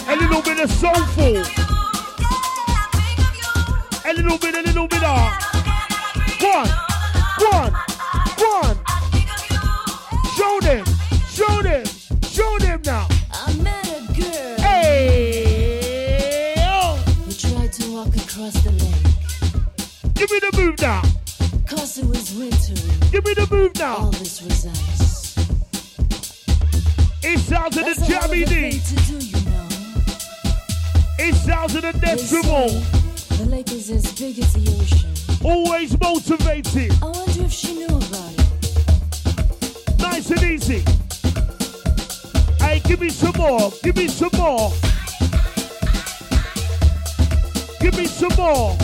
a 0.08 0.16
little 0.16 0.42
bit 0.42 0.60
of 0.60 0.70
soulful, 0.70 1.69
a 4.10 4.14
little 4.14 4.38
bit, 4.38 4.54
a 4.56 4.62
little 4.62 4.88
bit 4.88 5.02
of. 5.04 5.30
One, 6.40 6.68
one, 7.52 7.72
one. 8.38 8.76
Show 10.36 10.58
them, 10.60 10.84
show 11.28 11.62
them, 11.62 11.84
show 12.28 12.58
them 12.58 12.80
now. 12.84 13.06
I 13.32 13.52
met 13.62 13.86
a 13.86 14.12
girl. 14.20 14.56
Hey, 14.58 16.54
oh. 16.58 16.98
We 17.26 17.34
tried 17.34 17.72
to 17.74 17.90
walk 17.92 18.08
across 18.16 18.54
the 18.64 18.70
lake. 18.72 20.14
Give 20.14 20.30
me 20.30 20.40
the 20.40 20.50
move 20.56 20.80
now. 20.80 21.02
Cause 21.68 21.98
it 21.98 22.06
was 22.06 22.34
winter. 22.34 22.74
Give 23.12 23.24
me 23.24 23.34
the 23.34 23.46
move 23.50 23.76
now. 23.76 23.96
All 23.96 24.10
this 24.10 24.42
was 24.42 24.66
ice. 24.66 25.36
It 27.22 27.38
sounds 27.38 27.76
of 27.76 27.84
That's 27.84 28.00
the 28.00 28.04
a 28.06 28.18
hell 28.18 28.24
of 28.24 28.30
jammy 28.30 28.44
D. 28.44 28.80
you 29.08 29.40
know. 29.50 29.68
It 31.18 31.34
sounds 31.36 31.74
of 31.76 31.82
the 31.82 31.92
They 31.92 32.16
decimal. 32.16 32.68
say 32.70 32.80
The 32.80 32.99
lake 33.60 33.72
is 33.72 33.90
as 33.90 34.12
big 34.18 34.38
as 34.38 34.52
the 34.54 34.64
ocean. 34.80 35.10
Always 35.44 35.98
motivated. 36.00 36.92
I 37.02 37.06
wonder 37.06 37.44
if 37.44 37.52
she 37.52 37.74
knew 37.74 37.86
about 37.86 38.32
it. 38.38 39.98
Nice 39.98 40.30
and 40.30 40.42
easy. 40.42 40.82
Hey, 42.58 42.80
give 42.80 43.00
me 43.00 43.10
some 43.10 43.34
more. 43.36 43.70
Give 43.82 43.96
me 43.96 44.08
some 44.08 44.30
more. 44.38 44.72
Give 47.80 47.96
me 47.98 48.06
some 48.06 48.34
more. 48.38 48.76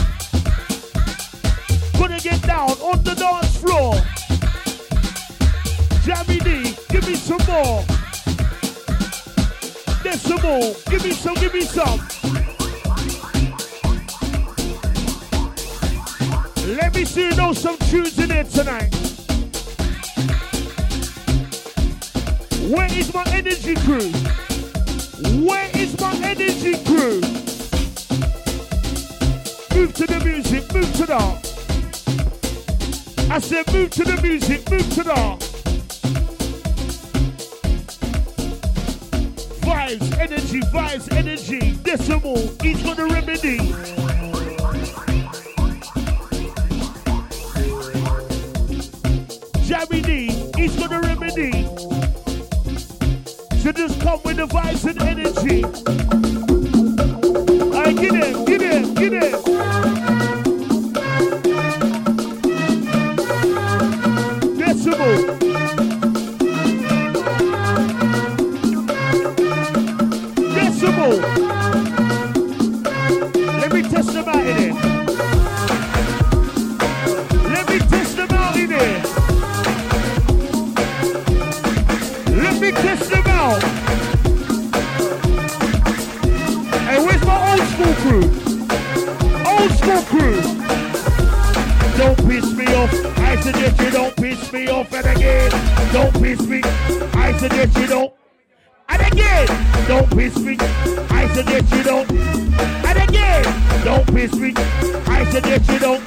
Gonna 1.99 2.21
get 2.21 2.43
down 2.43 2.71
on 2.91 3.03
the 3.03 3.15
dance 3.15 3.57
floor. 3.57 3.95
Jammy 6.05 6.39
D, 6.41 6.77
give 6.91 7.07
me 7.09 7.15
some 7.15 7.41
more. 7.49 7.83
There's 10.03 10.21
some 10.21 10.43
more. 10.43 10.75
Give 10.91 11.03
me 11.03 11.13
some, 11.13 11.35
give 11.35 11.55
me 11.55 11.63
some. 11.63 12.16
Let 16.77 16.95
me 16.95 17.07
see 17.07 17.31
you 17.31 17.37
know 17.37 17.55
some 17.55 17.79
tunes 17.79 18.19
in 18.19 18.29
here 18.29 18.45
tonight. 18.45 18.95
Where 22.69 22.93
is 22.93 23.15
my 23.15 23.25
energy 23.29 23.77
crew? 23.77 24.13
Where 25.43 25.71
is 25.75 25.99
my 25.99 26.15
energy 26.23 26.75
crew? 26.85 27.23
Move 29.75 29.95
to 29.95 30.07
the 30.07 30.21
music, 30.23 30.71
move 30.75 30.93
to 30.97 31.07
the. 31.07 31.17
I 33.31 33.39
said 33.39 33.73
move 33.73 33.91
to 33.93 34.05
the 34.05 34.21
music, 34.21 34.71
move 34.71 34.91
to 34.97 35.03
the. 35.03 35.15
Vibes, 39.63 40.19
energy, 40.19 40.61
vibes, 40.61 41.11
energy. 41.11 41.79
Decimal, 41.83 42.37
he's 42.61 42.83
got 42.83 42.99
the 42.99 43.07
remedy. 43.07 44.06
Got 50.03 50.91
the 50.91 51.01
remedy. 51.01 51.53
So 53.63 53.73
just 53.73 54.01
come 54.01 54.21
with 54.25 54.37
the 54.37 54.47
vibes 54.47 54.85
and 54.85 55.01
energy. 55.03 55.65
I 57.77 57.93
get 57.93 58.15
it, 58.15 58.47
get 58.47 58.63
it, 58.63 58.95
get 58.95 59.13
it. 59.15 59.46
Crew? 88.07 88.23
Old 89.51 89.71
school 89.79 90.03
crew. 90.07 90.41
Don't 91.99 92.19
piss 92.29 92.53
me 92.53 92.67
off. 92.75 92.93
I 93.19 93.37
suggest 93.41 93.81
you 93.81 93.91
don't 93.91 94.17
piss 94.17 94.53
me 94.53 94.69
off. 94.69 94.93
And 94.93 95.07
again, 95.07 95.51
don't 95.93 96.13
piss 96.23 96.41
me. 96.47 96.61
I 97.15 97.37
suggest 97.39 97.77
you 97.79 97.87
don't. 97.87 98.13
And 98.89 99.03
again, 99.13 99.47
don't 99.89 100.09
piss 100.17 100.39
me. 100.39 100.57
I 101.11 101.29
suggest 101.35 101.73
you 101.73 101.83
don't. 101.83 102.11
And 102.11 103.09
again, 103.09 103.45
don't 103.85 104.07
piss 104.15 104.35
me. 104.35 104.53
I 105.07 105.25
suggest 105.31 105.71
you 105.71 105.79
don't. 105.79 106.03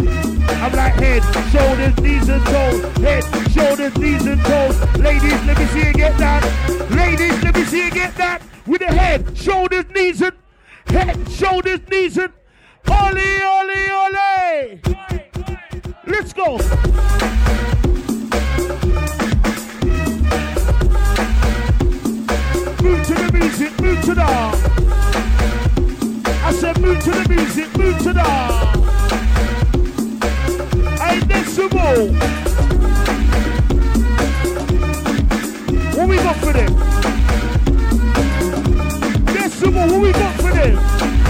I'm 0.63 0.73
like 0.73 0.93
head, 0.93 1.23
shoulders, 1.51 1.97
knees 1.99 2.29
and 2.29 2.45
toes. 2.45 2.97
Head, 2.97 3.23
shoulders, 3.51 3.97
knees 3.97 4.25
and 4.25 4.41
toes. 4.41 4.79
Ladies, 4.97 5.39
let 5.45 5.57
me 5.57 5.65
see 5.65 5.87
you 5.87 5.93
get 5.93 6.17
that. 6.17 6.43
Ladies, 6.91 7.43
let 7.43 7.55
me 7.55 7.63
see 7.65 7.85
you 7.85 7.91
get 7.91 8.15
that. 8.15 8.41
With 8.65 8.79
the 8.79 8.87
head, 8.87 9.37
shoulders, 9.37 9.85
knees 9.93 10.21
and 10.21 10.33
head, 10.89 11.29
shoulders, 11.29 11.79
knees, 11.89 12.17
and 12.17 12.33
ole, 12.89 13.17
ole, 13.17 13.71
ole. 13.91 14.79
Let's 16.05 16.33
go. 16.33 16.57
Move 22.81 23.05
to 23.07 23.13
the 23.13 23.29
music, 23.33 23.81
move 23.81 24.01
to 24.03 24.15
the. 24.15 24.25
I 26.41 26.51
said, 26.53 26.79
move 26.81 27.03
to 27.03 27.11
the 27.11 27.29
music, 27.29 27.77
move 27.77 27.97
to 27.99 28.13
the. 28.13 28.23
Hey, 30.97 31.19
that's 31.19 31.55
the 31.55 31.63
move. 31.63 32.17
What 35.95 36.07
we 36.09 36.15
got 36.17 36.35
for 36.37 36.53
them? 36.53 36.98
know 39.79 39.95
who 39.95 40.01
we 40.01 40.11
got 40.11 40.35
for 40.41 40.51
this. 40.51 41.28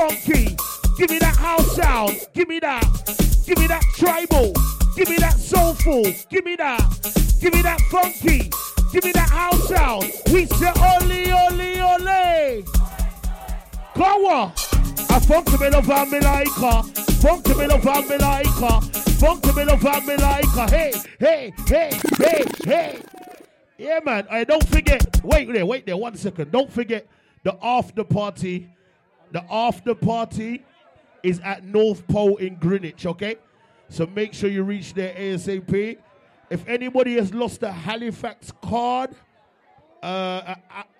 Funky, 0.00 0.56
give 0.96 1.10
me 1.10 1.18
that 1.18 1.36
house 1.36 1.76
sound, 1.76 2.16
give 2.32 2.48
me 2.48 2.58
that, 2.58 2.82
give 3.46 3.58
me 3.58 3.66
that 3.66 3.82
tribal, 3.96 4.50
give 4.96 5.10
me 5.10 5.16
that 5.16 5.34
soulful, 5.36 6.04
give 6.30 6.42
me 6.42 6.56
that, 6.56 6.80
give 7.38 7.52
me 7.52 7.60
that 7.60 7.78
funky, 7.90 8.50
give 8.92 9.04
me 9.04 9.12
that 9.12 9.28
house 9.28 9.68
sound. 9.68 10.04
We 10.32 10.46
say 10.46 10.72
ole 10.72 11.12
ole 11.36 11.82
ole. 11.92 12.62
Kawa, 13.94 14.52
a 15.10 15.20
funky 15.20 15.58
me 15.58 15.68
love 15.68 15.90
and 15.90 16.10
me 16.10 16.20
like 16.20 16.48
her, 16.48 16.82
funky 17.20 17.52
me 17.54 17.66
love 17.66 17.86
and 17.86 18.08
me 18.08 18.16
like 18.16 18.46
her, 18.46 18.80
funky 19.20 19.52
me 19.52 19.64
love 19.64 19.84
and 19.84 20.06
me 20.06 20.16
like 20.16 20.46
her. 20.46 20.68
Hey 20.70 20.92
hey 21.18 21.52
hey 21.66 21.90
hey 22.16 22.44
hey. 22.64 22.98
Yeah, 23.76 24.00
man. 24.04 24.26
I 24.30 24.44
don't 24.44 24.66
forget. 24.68 25.24
Wait 25.24 25.50
there, 25.50 25.64
wait 25.64 25.86
there. 25.86 25.96
One 25.96 26.14
second. 26.14 26.52
Don't 26.52 26.70
forget 26.70 27.06
the 27.44 27.56
after 27.62 28.04
party. 28.04 28.68
The 29.32 29.44
after 29.50 29.94
party 29.94 30.64
is 31.22 31.40
at 31.40 31.64
North 31.64 32.06
Pole 32.08 32.36
in 32.36 32.56
Greenwich. 32.56 33.06
Okay, 33.06 33.36
so 33.88 34.06
make 34.06 34.34
sure 34.34 34.50
you 34.50 34.62
reach 34.62 34.94
there 34.94 35.14
ASAP. 35.14 35.98
If 36.50 36.66
anybody 36.68 37.14
has 37.14 37.32
lost 37.32 37.62
a 37.62 37.70
Halifax 37.70 38.52
card, 38.62 39.14
uh, 40.02 40.54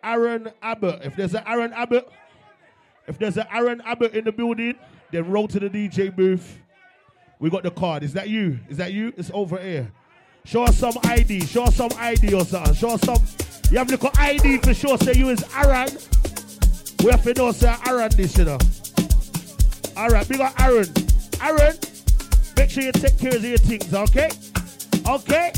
Aaron 0.05 0.51
Abbott. 0.63 1.01
If 1.05 1.17
there's 1.17 1.35
an 1.35 1.43
Aaron 1.47 1.73
Abbott, 1.73 2.09
if 3.07 3.19
there's 3.19 3.37
an 3.37 3.47
Aaron 3.53 3.81
Abbott 3.85 4.15
in 4.15 4.25
the 4.25 4.33
building, 4.33 4.75
then 5.11 5.29
roll 5.29 5.49
to 5.49 5.59
the 5.59 5.69
DJ 5.69 6.15
booth. 6.15 6.59
We 7.41 7.51
got 7.51 7.63
the 7.63 7.71
card. 7.71 8.03
Is 8.03 8.13
that 8.13 8.29
you? 8.29 8.61
Is 8.69 8.77
that 8.77 8.93
you? 8.93 9.13
It's 9.17 9.31
over 9.33 9.59
here. 9.59 9.91
Show 10.45 10.63
us 10.65 10.77
some 10.77 10.95
ID. 11.05 11.47
Show 11.47 11.65
us 11.65 11.77
some 11.77 11.91
ID 11.97 12.35
or 12.35 12.45
something. 12.45 12.75
Show 12.75 12.91
us 12.91 13.01
some. 13.01 13.17
You 13.71 13.79
have 13.79 13.89
a 13.89 13.93
little 13.93 14.11
ID 14.17 14.59
for 14.59 14.75
sure. 14.75 14.99
Say 14.99 15.15
you 15.15 15.31
is 15.31 15.45
Aaron. 15.57 15.89
We 17.03 17.11
have 17.11 17.23
to 17.23 17.35
know 17.35 17.53
say 17.53 17.75
Aaron 17.87 18.11
this, 18.15 18.37
you 18.37 18.45
know. 18.45 18.59
All 19.97 20.09
right, 20.09 20.29
big 20.29 20.41
up 20.41 20.59
Aaron. 20.61 20.87
Aaron, 21.43 21.77
make 22.57 22.71
sure 22.71 22.83
you 22.83 22.93
take 22.93 23.19
care 23.19 23.35
of 23.35 23.45
your 23.45 23.59
things, 23.59 23.93
okay? 23.93 24.31
Okay. 25.09 25.53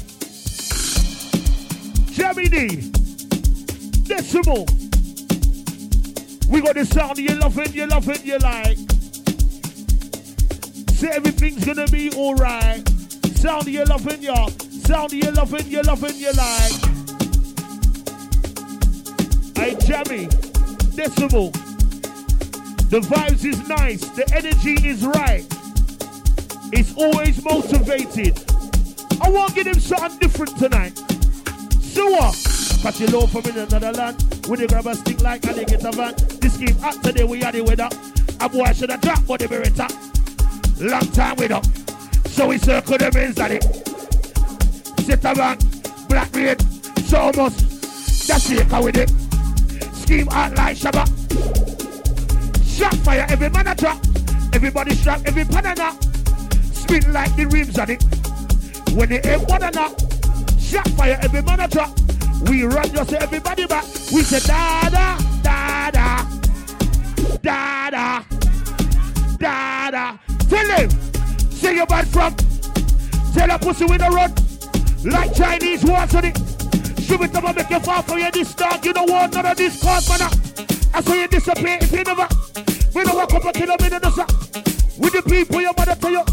D. 2.14 2.90
Decimal. 4.04 4.66
We 6.48 6.60
got 6.60 6.74
the 6.74 6.84
sound 6.84 7.18
you 7.18 7.34
love 7.36 7.58
it, 7.58 7.74
you 7.74 7.86
love 7.86 8.08
it, 8.08 8.24
you 8.24 8.38
like. 8.38 8.78
Say 10.90 11.08
everything's 11.08 11.64
gonna 11.64 11.86
be 11.88 12.10
alright. 12.12 12.86
Sound 13.36 13.66
you 13.66 13.84
loving 13.84 14.22
ya. 14.22 14.48
Sound 14.84 15.12
you 15.12 15.30
loving, 15.30 15.66
you 15.66 15.82
loving, 15.82 16.14
you 16.16 16.32
like. 16.32 16.72
Hey, 19.56 19.76
Jammy. 19.86 20.51
Decimal. 20.94 21.50
The 22.90 23.00
vibes 23.00 23.44
is 23.44 23.66
nice. 23.68 24.04
The 24.10 24.30
energy 24.34 24.74
is 24.86 25.04
right. 25.06 25.46
It's 26.72 26.94
always 26.96 27.42
motivated. 27.42 28.38
I 29.20 29.30
want 29.30 29.50
to 29.50 29.54
give 29.54 29.66
him 29.66 29.80
something 29.80 30.18
different 30.18 30.58
tonight. 30.58 30.98
So 31.80 32.10
what? 32.10 32.34
Catch 32.82 33.00
you 33.00 33.06
low 33.06 33.26
from 33.26 33.44
in 33.46 33.58
another 33.58 33.92
land. 33.92 34.44
When 34.46 34.60
you 34.60 34.66
grab 34.66 34.86
a 34.86 34.94
stick 34.94 35.22
like 35.22 35.44
a 35.44 35.64
get 35.64 35.84
a 35.84 35.92
van. 35.92 36.14
This 36.40 36.56
game 36.58 36.76
hot 36.78 37.02
today, 37.02 37.24
we 37.24 37.42
are 37.42 37.52
the 37.52 37.62
weather. 37.62 37.88
A 38.40 38.48
boy 38.48 38.72
should 38.72 38.90
have 38.90 39.00
dropped 39.00 39.22
for 39.22 39.38
the 39.38 39.46
beretta. 39.46 39.88
Long 40.80 41.06
time 41.12 41.36
with 41.36 41.52
up. 41.52 41.64
So 42.26 42.48
we 42.48 42.58
circle 42.58 42.98
the 42.98 43.10
men's 43.12 43.38
at 43.38 43.52
it. 43.52 43.62
Sit 45.06 45.24
around, 45.24 46.08
black 46.08 46.34
red, 46.34 46.60
so 47.02 47.32
much. 47.36 47.54
That's 48.26 48.50
it, 48.50 48.70
with 48.82 48.96
it. 48.96 49.21
Scheme 50.12 50.28
out 50.28 50.54
like 50.58 50.76
Shabba. 50.76 51.06
Shot 52.68 52.94
fire, 52.96 53.24
every 53.30 53.48
man 53.48 53.66
a 53.66 53.74
drop. 53.74 53.96
Everybody 54.52 54.94
strap, 54.94 55.22
every 55.24 55.44
banana. 55.44 55.96
Spin 56.74 57.10
like 57.14 57.34
the 57.34 57.46
rims 57.46 57.78
on 57.78 57.88
it. 57.88 58.02
When 58.92 59.08
they 59.08 59.22
aim 59.24 59.40
another. 59.48 59.88
Shot 60.60 60.86
fire, 60.98 61.18
every 61.22 61.40
man 61.40 61.60
a 61.60 61.68
drop. 61.68 61.98
We 62.46 62.64
run 62.64 62.92
just 62.92 63.14
everybody 63.14 63.64
back. 63.66 63.84
We 64.12 64.22
say 64.22 64.40
da 64.40 64.90
da 64.90 65.16
da 65.42 65.90
da 65.90 66.26
da 67.40 67.88
da 67.88 68.22
da 69.38 69.90
da. 69.90 70.16
Tell 70.50 70.76
him 70.76 70.90
Say 71.52 71.76
you 71.76 71.86
bad 71.86 72.06
from. 72.08 72.36
Tell 73.32 73.50
a 73.50 73.58
pussy 73.58 73.86
with 73.86 74.02
a 74.02 74.10
run. 74.10 74.34
Like 75.10 75.34
Chinese 75.34 75.82
wars 75.86 76.14
on 76.14 76.26
it. 76.26 76.51
Shoot 77.12 77.24
it 77.24 77.36
up 77.36 77.44
and 77.44 77.56
make 77.56 77.68
you 77.68 77.80
fall 77.80 78.00
for 78.00 78.18
your 78.18 78.30
this 78.30 78.54
dog. 78.54 78.82
You 78.86 78.94
don't 78.94 79.10
want 79.10 79.34
none 79.34 79.44
of 79.44 79.54
this 79.54 79.82
cause, 79.82 80.08
man. 80.08 80.30
I 80.94 81.02
saw 81.02 81.12
you 81.12 81.28
disappear 81.28 81.76
if 81.82 81.92
you 81.92 82.04
never. 82.04 82.26
We 82.94 83.04
don't 83.04 83.14
walk 83.14 83.34
up 83.34 83.44
a 83.44 83.52
kilometer, 83.52 84.00
no, 84.02 84.08
sir. 84.08 84.24
With 84.96 85.12
the 85.12 85.22
people 85.28 85.60
your 85.60 85.74
mother 85.76 85.94
tell 85.94 86.10
you. 86.10 86.24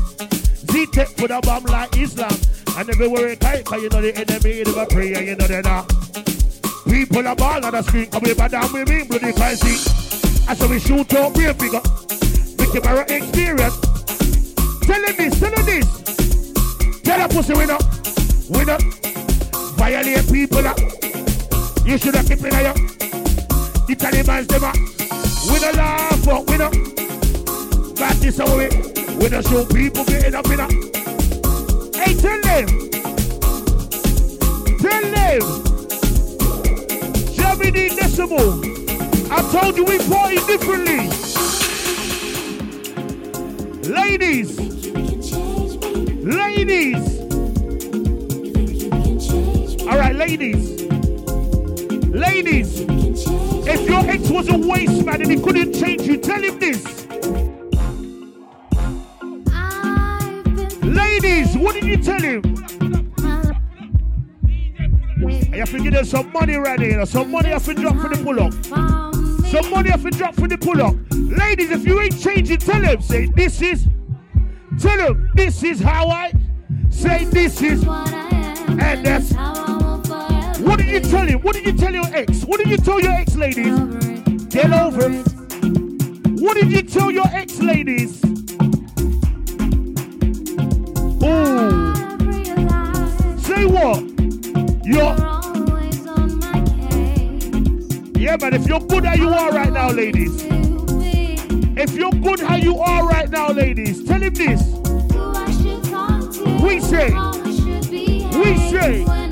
Z-Tech 0.71 1.17
put 1.17 1.31
a 1.31 1.41
bomb 1.41 1.65
like 1.65 1.97
Islam. 1.97 2.31
And 2.77 2.89
everywhere 2.89 3.27
it 3.27 3.41
kite, 3.41 3.65
cause 3.65 3.83
you 3.83 3.89
know 3.89 3.99
the 3.99 4.15
enemy, 4.15 4.59
you 4.59 4.63
never 4.63 4.85
pray, 4.85 5.13
and 5.15 5.27
you 5.27 5.35
know 5.35 5.47
they're 5.47 5.61
not. 5.61 5.85
People 6.85 7.27
are 7.27 7.35
ball 7.35 7.65
on 7.65 7.73
the 7.73 7.81
screen, 7.81 8.09
come 8.09 8.23
with 8.23 8.37
down 8.37 8.71
with 8.71 8.87
me, 8.87 9.03
bloody 9.03 9.33
crazy. 9.33 9.75
I 10.47 10.55
saw 10.55 10.69
we 10.69 10.79
shoot 10.79 11.13
out 11.13 11.35
real 11.35 11.53
figure. 11.55 11.83
Make 12.55 12.71
him 12.71 12.87
our 12.87 13.03
experience. 13.03 13.75
Tell 14.87 15.03
him 15.03 15.15
this, 15.17 15.39
tell 15.41 15.51
him 15.51 15.65
this. 15.65 17.01
Tell 17.03 17.19
a 17.19 17.27
pussy 17.27 17.53
winner, 17.53 17.77
winner. 18.47 18.98
Violate 19.79 20.29
people 20.29 20.67
up. 20.67 20.77
You 21.85 21.97
should 21.97 22.13
have 22.13 22.27
kept 22.27 22.43
it 22.43 22.51
there. 22.51 22.73
The 22.73 23.95
Taliban's 23.95 24.49
never. 24.49 24.73
We 25.51 25.59
don't 25.59 25.75
laugh, 25.77 26.25
but 26.25 26.49
we 26.49 26.57
don't. 26.57 27.95
Got 27.97 28.15
this 28.17 28.39
away. 28.39 28.67
We 29.17 29.29
don't 29.29 29.47
show 29.47 29.63
people 29.65 30.03
getting 30.03 30.35
up 30.35 30.45
in 30.47 30.59
a. 30.59 30.67
Hey, 31.97 32.13
tell 32.13 32.41
them. 32.41 32.67
Tell 34.79 35.05
them. 35.15 35.41
Jammy 37.33 37.71
Decimal. 37.71 38.61
I 39.31 39.41
told 39.49 39.77
you 39.77 39.85
we 39.85 39.97
party 40.09 40.39
differently. 40.45 41.07
Ladies, 43.89 44.59
ladies. 46.21 47.18
All 49.89 49.97
right, 49.97 50.15
ladies. 50.15 50.83
Ladies, 52.09 52.81
if 53.67 53.89
your 53.89 54.07
ex 54.07 54.29
was 54.29 54.47
a 54.49 54.55
waste 54.55 55.03
man 55.03 55.21
and 55.23 55.31
he 55.31 55.39
couldn't 55.41 55.73
change 55.73 56.03
you, 56.03 56.17
tell 56.17 56.39
him 56.39 56.59
this. 56.59 57.07
Ladies, 60.83 61.57
what 61.57 61.73
did 61.73 61.85
you 61.85 61.97
tell 61.97 62.21
him? 62.21 62.43
You 65.27 65.59
have 65.59 65.71
to 65.71 65.79
give 65.79 65.93
them 65.93 66.05
some 66.05 66.31
money 66.33 66.57
right 66.57 66.79
here. 66.79 67.03
Some 67.07 67.31
money 67.31 67.49
have 67.49 67.65
to 67.65 67.73
drop 67.73 67.97
for 67.97 68.09
the 68.09 68.23
pull 68.23 68.39
up. 68.39 68.53
Some 69.47 69.71
money 69.71 69.89
have 69.89 70.03
to 70.03 70.11
drop 70.11 70.35
for 70.35 70.47
the 70.47 70.57
pull 70.59 70.83
up. 70.83 70.95
Ladies, 71.11 71.71
if 71.71 71.83
you 71.87 71.99
ain't 71.99 72.21
changing, 72.21 72.59
tell 72.59 72.81
him. 72.81 73.01
Say, 73.01 73.25
this 73.35 73.59
is. 73.63 73.87
Tell 74.79 74.99
him, 74.99 75.31
this 75.33 75.63
is 75.63 75.79
how 75.79 76.09
I. 76.09 76.31
Say, 76.91 77.25
this 77.25 77.59
is. 77.63 77.83
And 77.87 79.05
that's- 79.05 79.68
What 80.69 80.77
did 80.77 80.89
you 80.89 80.99
tell 80.99 81.25
him? 81.25 81.39
What 81.39 81.55
did 81.55 81.65
you 81.65 81.73
tell 81.73 81.91
your 81.91 82.05
ex? 82.13 82.43
What 82.43 82.59
did 82.59 82.69
you 82.69 82.77
tell 82.77 83.01
your 83.01 83.11
ex, 83.11 83.35
ladies? 83.35 83.75
Get 84.49 84.71
over 84.71 85.09
it. 85.09 85.25
What 86.39 86.57
did 86.57 86.71
you 86.71 86.83
tell 86.83 87.09
your 87.09 87.25
ex, 87.25 87.57
ladies? 87.57 88.23
Ooh. 91.23 91.95
Say 93.39 93.65
what? 93.65 94.03
You're. 94.85 95.15
Yeah, 98.15 98.37
man, 98.39 98.53
if 98.53 98.67
you're 98.67 98.79
good 98.79 99.05
how 99.05 99.15
you 99.15 99.29
are 99.29 99.51
right 99.51 99.73
now, 99.73 99.89
ladies. 99.89 100.43
If 101.75 101.95
you're 101.95 102.11
good 102.11 102.41
how 102.41 102.57
you 102.57 102.77
are 102.77 103.07
right 103.07 103.27
now, 103.31 103.49
ladies, 103.49 104.03
tell 104.03 104.21
him 104.21 104.35
this. 104.35 104.61
We 106.61 106.79
say. 106.79 107.11
We 108.37 108.69
say. 108.69 109.28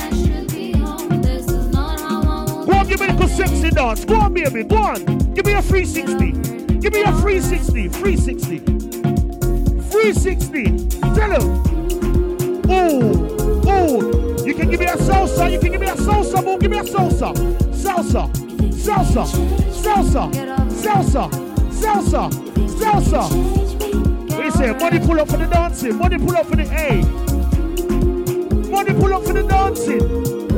On, 2.88 2.92
give 2.96 3.02
me 3.02 3.26
a 3.26 3.28
sexy 3.28 3.70
dance. 3.70 4.06
Go 4.06 4.16
on, 4.16 4.34
baby. 4.34 4.64
Go 4.64 4.78
on. 4.78 5.04
Give 5.34 5.46
me 5.46 5.54
a 5.54 5.62
360. 5.62 6.32
Give 6.80 6.94
me 6.94 7.02
a 7.02 7.12
360. 7.12 7.90
360. 7.90 8.60
360. 9.90 11.00
Tell 11.14 11.32
him. 11.32 11.48
Ooh. 12.72 13.12
Ooh. 13.68 14.46
You 14.46 14.54
can 14.54 14.70
give 14.70 14.80
me 14.80 14.86
a 14.86 14.96
salsa. 14.96 15.52
You 15.52 15.60
can 15.60 15.72
give 15.74 15.82
me 15.82 15.88
a 15.88 15.96
salsa. 15.96 16.42
Boom. 16.42 16.60
Give 16.60 16.72
me 16.72 16.80
a 16.80 16.84
salsa. 16.84 17.34
Salsa. 17.74 18.30
Salsa. 18.72 19.26
Salsa. 19.84 20.32
Salsa. 20.72 21.30
Salsa. 21.70 22.30
Salsa. 22.80 23.22
What 24.32 24.46
you 24.46 24.52
say? 24.52 24.72
Money 24.72 25.00
pull 25.00 25.20
up 25.20 25.28
for 25.28 25.38
the 25.38 25.48
dancing. 25.48 25.98
Money 25.98 26.18
pull 26.18 26.38
up 26.38 26.46
for 26.46 26.56
the 26.56 26.64
A. 26.64 27.04
Money 28.70 28.94
pull 28.94 29.14
up 29.14 29.24
for 29.26 29.34
the 29.34 29.44
dancing. 29.44 30.00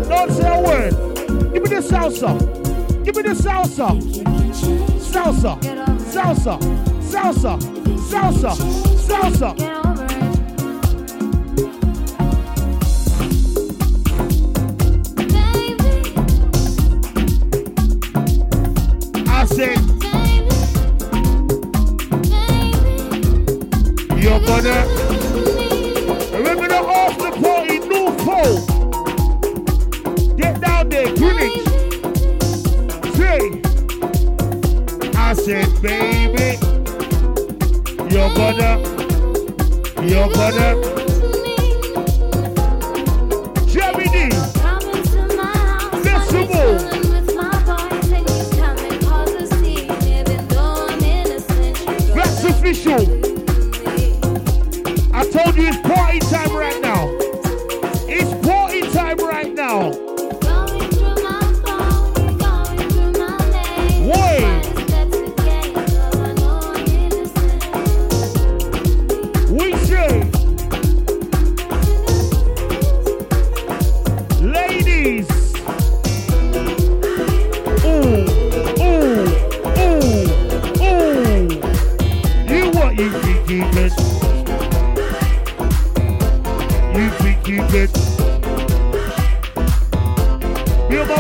Don't 0.08 0.32
say 0.32 0.48
a 0.48 0.62
word. 0.62 1.09
Give 1.54 1.64
me 1.64 1.70
the 1.70 1.82
salsa. 1.82 2.38
Give 3.04 3.16
me 3.16 3.24
the 3.24 3.30
salsa. 3.30 3.90
Salsa. 5.12 5.60
Salsa. 6.00 6.60
Salsa. 7.02 7.60
Salsa. 8.10 8.56
Salsa. 9.08 9.60
I 9.60 9.79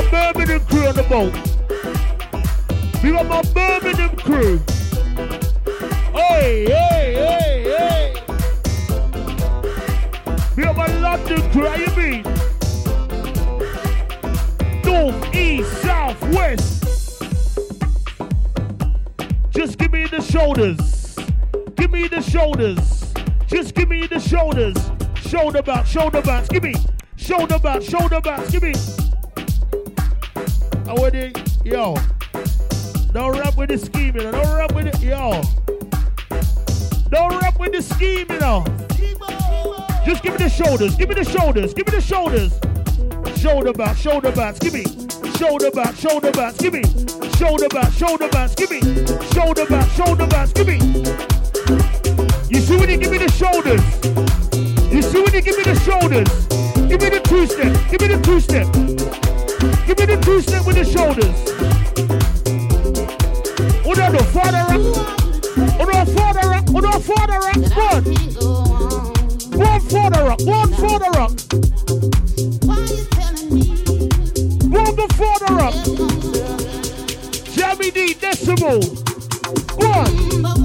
my 0.03 0.11
Birmingham 0.11 0.65
crew 0.65 0.87
on 0.87 0.95
the 0.95 1.03
boat. 1.03 1.33
We 3.03 3.11
got 3.11 3.25
my 3.27 3.41
Birmingham 3.53 4.15
crew. 4.15 4.59
Hey, 6.13 6.65
hey, 6.65 7.13
hey, 7.15 7.63
hey. 7.63 8.23
We 10.55 10.63
got 10.63 10.77
my 10.77 10.87
London 10.99 11.51
crew. 11.51 11.67
How 11.67 11.75
you 11.75 11.95
mean? 11.97 12.23
North, 14.85 15.35
east, 15.35 15.81
south, 15.81 16.21
west. 16.33 16.83
Just 19.49 19.77
give 19.77 19.91
me 19.91 20.05
the 20.07 20.21
shoulders. 20.21 21.17
Give 21.75 21.91
me 21.91 22.07
the 22.07 22.21
shoulders. 22.21 23.13
Just 23.47 23.75
give 23.75 23.89
me 23.89 24.07
the 24.07 24.19
shoulders. 24.19 24.77
Shoulder 25.27 25.61
bounce, 25.61 25.89
shoulder 25.89 26.21
bounce. 26.21 26.47
Give 26.47 26.63
me 26.63 26.73
shoulder 27.17 27.59
bounce, 27.59 27.85
shoulder 27.89 28.21
bounce. 28.21 28.51
Give 28.51 28.63
me. 28.63 28.73
I 30.89 30.93
want 30.93 31.13
it, 31.13 31.37
yo. 31.63 31.93
Don't 33.13 33.37
rap 33.37 33.55
with 33.55 33.69
the 33.69 33.77
scheming. 33.77 34.23
Don't 34.31 34.57
rap 34.57 34.73
with 34.73 34.87
it, 34.87 34.99
yo. 34.99 35.39
Don't 37.11 37.39
rap 37.39 37.59
with 37.59 37.73
the 37.73 37.81
scheming, 37.83 38.25
you 38.27 38.39
know. 38.39 38.65
Just 40.03 40.23
give 40.23 40.33
me 40.33 40.39
the 40.39 40.49
shoulders. 40.49 40.95
Give 40.95 41.07
me 41.07 41.13
the 41.13 41.23
shoulders. 41.23 41.75
Give 41.75 41.85
me 41.85 41.91
the 41.91 42.01
shoulders. 42.01 42.59
Shoulder 43.39 43.71
bounce, 43.71 43.99
shoulder 43.99 44.31
bounce. 44.31 44.57
Give 44.57 44.73
me. 44.73 44.83
Shoulder 45.37 45.69
bounce, 45.69 45.99
shoulder 45.99 46.31
bounce. 46.31 46.57
Give 46.57 46.73
me. 46.73 46.81
Shoulder 47.37 47.69
bounce, 47.69 47.95
shoulder 47.95 48.27
bounce. 48.29 48.55
Give 48.55 48.71
me. 48.71 48.81
Shoulder 49.31 49.67
bounce, 49.69 49.93
shoulder 49.93 50.25
bounce. 50.25 50.53
Give 50.53 50.65
me. 50.65 50.77
You 52.49 52.61
see 52.61 52.77
when 52.77 52.89
you 52.89 52.97
give 52.97 53.11
me 53.11 53.19
the 53.19 53.31
shoulders? 53.37 53.85
You 54.91 55.03
see 55.03 55.21
when 55.21 55.33
you 55.35 55.41
give 55.41 55.55
me 55.55 55.63
the 55.65 55.79
shoulders? 55.85 56.47
Give 56.89 56.99
me 56.99 57.09
the 57.09 57.21
two 57.23 57.45
step. 57.45 57.77
Give 57.91 58.01
me 58.01 58.07
the 58.07 58.19
two 58.23 58.39
step. 58.39 58.65
Give 59.59 59.97
me 59.99 60.05
the 60.05 60.17
two 60.23 60.41
step 60.41 60.65
with 60.65 60.75
the 60.77 60.85
shoulders. 60.85 61.35
What 63.85 63.99
are 63.99 64.11
the 64.11 64.23
father 64.31 64.63
up? 64.69 64.81
What 65.79 65.95
are 65.95 66.05
father 66.05 66.53
up? 66.53 66.69
What 66.69 66.85
are 66.85 66.99
father 66.99 67.39
up? 67.49 67.57
One. 67.75 68.03
One. 69.89 70.43
One 70.49 70.61
father 70.69 71.11
up. 71.11 71.23
One 71.29 71.49
D 77.91 78.13
decimal. 78.13 78.81
One. 79.75 80.58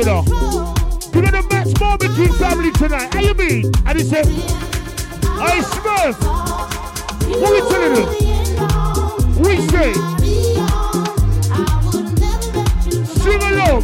You 0.00 0.06
know. 0.06 0.24
You 1.12 1.20
know 1.20 1.30
the 1.30 1.46
Max 1.50 1.74
Barbecue 1.74 2.32
family 2.38 2.72
tonight. 2.72 3.12
How 3.12 3.20
you 3.20 3.34
mean? 3.34 3.70
And 3.84 3.98
he 3.98 4.02
said, 4.02 4.24
Hey 4.24 5.60
Smurf, 5.60 6.16
what 7.38 7.52
we 7.52 7.60
telling 7.68 7.94
them? 7.94 8.08
We 9.42 9.60
say, 9.68 9.92
sing 13.04 13.42
along, 13.42 13.82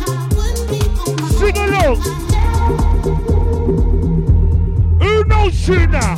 sing 1.37 1.59
along. 1.59 1.97
Who 5.03 5.25
knows 5.25 5.69
you 5.69 5.87
now? 5.87 6.17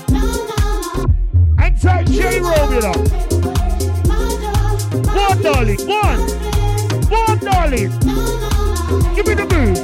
Hang 1.58 1.76
tight, 1.76 2.06
J 2.06 2.38
Rome, 2.40 2.72
you 2.72 2.82
know. 2.82 2.94
One, 5.12 5.42
darling, 5.42 5.80
one. 5.88 6.20
One, 7.10 7.38
darling. 7.40 7.90
Give 9.14 9.26
me 9.26 9.34
the 9.34 9.46
move. 9.50 9.77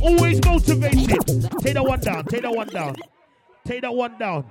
Always 0.00 0.44
motivated. 0.44 1.08
Take 1.60 1.74
that 1.74 1.84
one 1.84 2.00
down. 2.00 2.24
Take 2.26 2.42
that 2.42 2.54
one 2.54 2.68
down. 2.68 2.96
Take 3.64 3.82
that 3.82 3.94
one 3.94 4.16
down. 4.18 4.44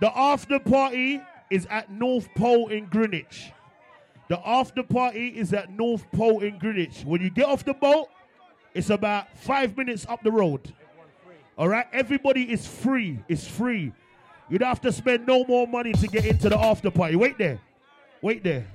The 0.00 0.16
after 0.16 0.58
party 0.58 1.20
is 1.50 1.66
at 1.66 1.90
North 1.90 2.28
Pole 2.36 2.68
in 2.68 2.86
Greenwich. 2.86 3.50
The 4.28 4.40
after 4.46 4.82
party 4.82 5.28
is 5.28 5.52
at 5.52 5.70
North 5.70 6.10
Pole 6.12 6.40
in 6.40 6.58
Greenwich. 6.58 7.02
When 7.04 7.20
you 7.20 7.30
get 7.30 7.46
off 7.46 7.64
the 7.64 7.74
boat, 7.74 8.08
it's 8.74 8.90
about 8.90 9.36
five 9.38 9.76
minutes 9.76 10.06
up 10.08 10.22
the 10.22 10.30
road. 10.30 10.72
All 11.58 11.68
right, 11.68 11.86
everybody 11.92 12.42
is 12.52 12.66
free. 12.66 13.18
It's 13.28 13.46
free. 13.46 13.92
You 14.48 14.58
don't 14.58 14.68
have 14.68 14.80
to 14.82 14.92
spend 14.92 15.26
no 15.26 15.44
more 15.44 15.66
money 15.66 15.92
to 15.92 16.06
get 16.06 16.24
into 16.24 16.48
the 16.48 16.58
after 16.58 16.90
party. 16.90 17.16
Wait 17.16 17.38
there. 17.38 17.58
Wait 18.22 18.44
there. 18.44 18.66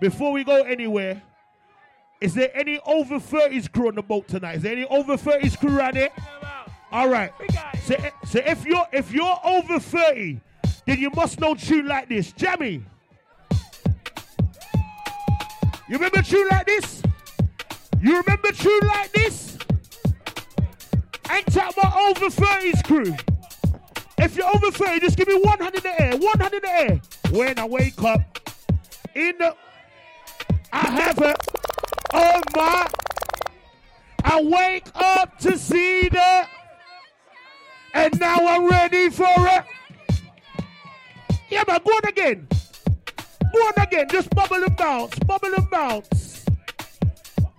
Before 0.00 0.32
we 0.32 0.44
go 0.44 0.62
anywhere, 0.62 1.22
is 2.20 2.34
there 2.34 2.50
any 2.54 2.78
over 2.86 3.18
30s 3.18 3.70
crew 3.70 3.88
on 3.88 3.94
the 3.94 4.02
boat 4.02 4.26
tonight? 4.28 4.56
Is 4.56 4.62
there 4.62 4.72
any 4.72 4.86
over 4.86 5.16
30s 5.16 5.58
crew 5.58 5.76
around 5.76 5.96
here? 5.96 6.08
All 6.90 7.08
right. 7.08 7.32
So, 7.82 7.96
so 8.26 8.40
if 8.44 8.64
you're 8.64 8.86
if 8.92 9.12
you're 9.12 9.38
over 9.44 9.78
30, 9.78 10.40
then 10.86 10.98
you 10.98 11.10
must 11.10 11.40
know 11.40 11.54
tune 11.54 11.86
like 11.86 12.08
this. 12.08 12.32
Jammy. 12.32 12.82
You 15.88 15.94
remember 15.98 16.22
tune 16.22 16.48
like 16.48 16.66
this? 16.66 17.02
You 18.00 18.20
remember 18.20 18.50
tune 18.52 18.80
like 18.86 19.12
this? 19.12 19.58
Ain't 21.30 21.52
talking 21.52 21.82
about 21.82 21.96
over 21.96 22.26
30s 22.26 22.84
crew. 22.84 23.14
If 24.18 24.36
you're 24.36 24.46
over 24.46 24.70
30, 24.70 25.00
just 25.00 25.16
give 25.16 25.28
me 25.28 25.38
one 25.42 25.58
hand 25.58 25.74
in 25.74 25.82
the 25.82 26.00
air. 26.00 26.16
One 26.16 26.40
hand 26.40 26.54
in 26.54 26.60
the 26.62 26.70
air. 26.70 27.00
When 27.30 27.58
I 27.58 27.66
wake 27.66 28.02
up 28.02 28.20
in 29.14 29.36
the 29.38 29.54
I 30.72 30.78
have 30.78 31.18
a 31.18 31.34
oh 32.12 32.40
my 32.54 32.88
I 34.24 34.42
wake 34.42 34.88
up 34.94 35.38
to 35.38 35.56
see 35.56 36.08
that. 36.08 36.48
and 37.94 38.18
now 38.20 38.36
I'm 38.40 38.68
ready 38.68 39.08
for 39.08 39.26
it. 39.30 39.64
Yeah, 41.48 41.62
man, 41.66 41.80
go 41.84 41.92
on 41.92 42.08
again. 42.08 42.48
Go 43.52 43.58
on 43.60 43.72
again. 43.78 44.08
Just 44.10 44.28
bubble 44.30 44.56
and 44.56 44.76
bounce. 44.76 45.18
Bubble 45.20 45.54
and 45.56 45.70
bounce. 45.70 46.44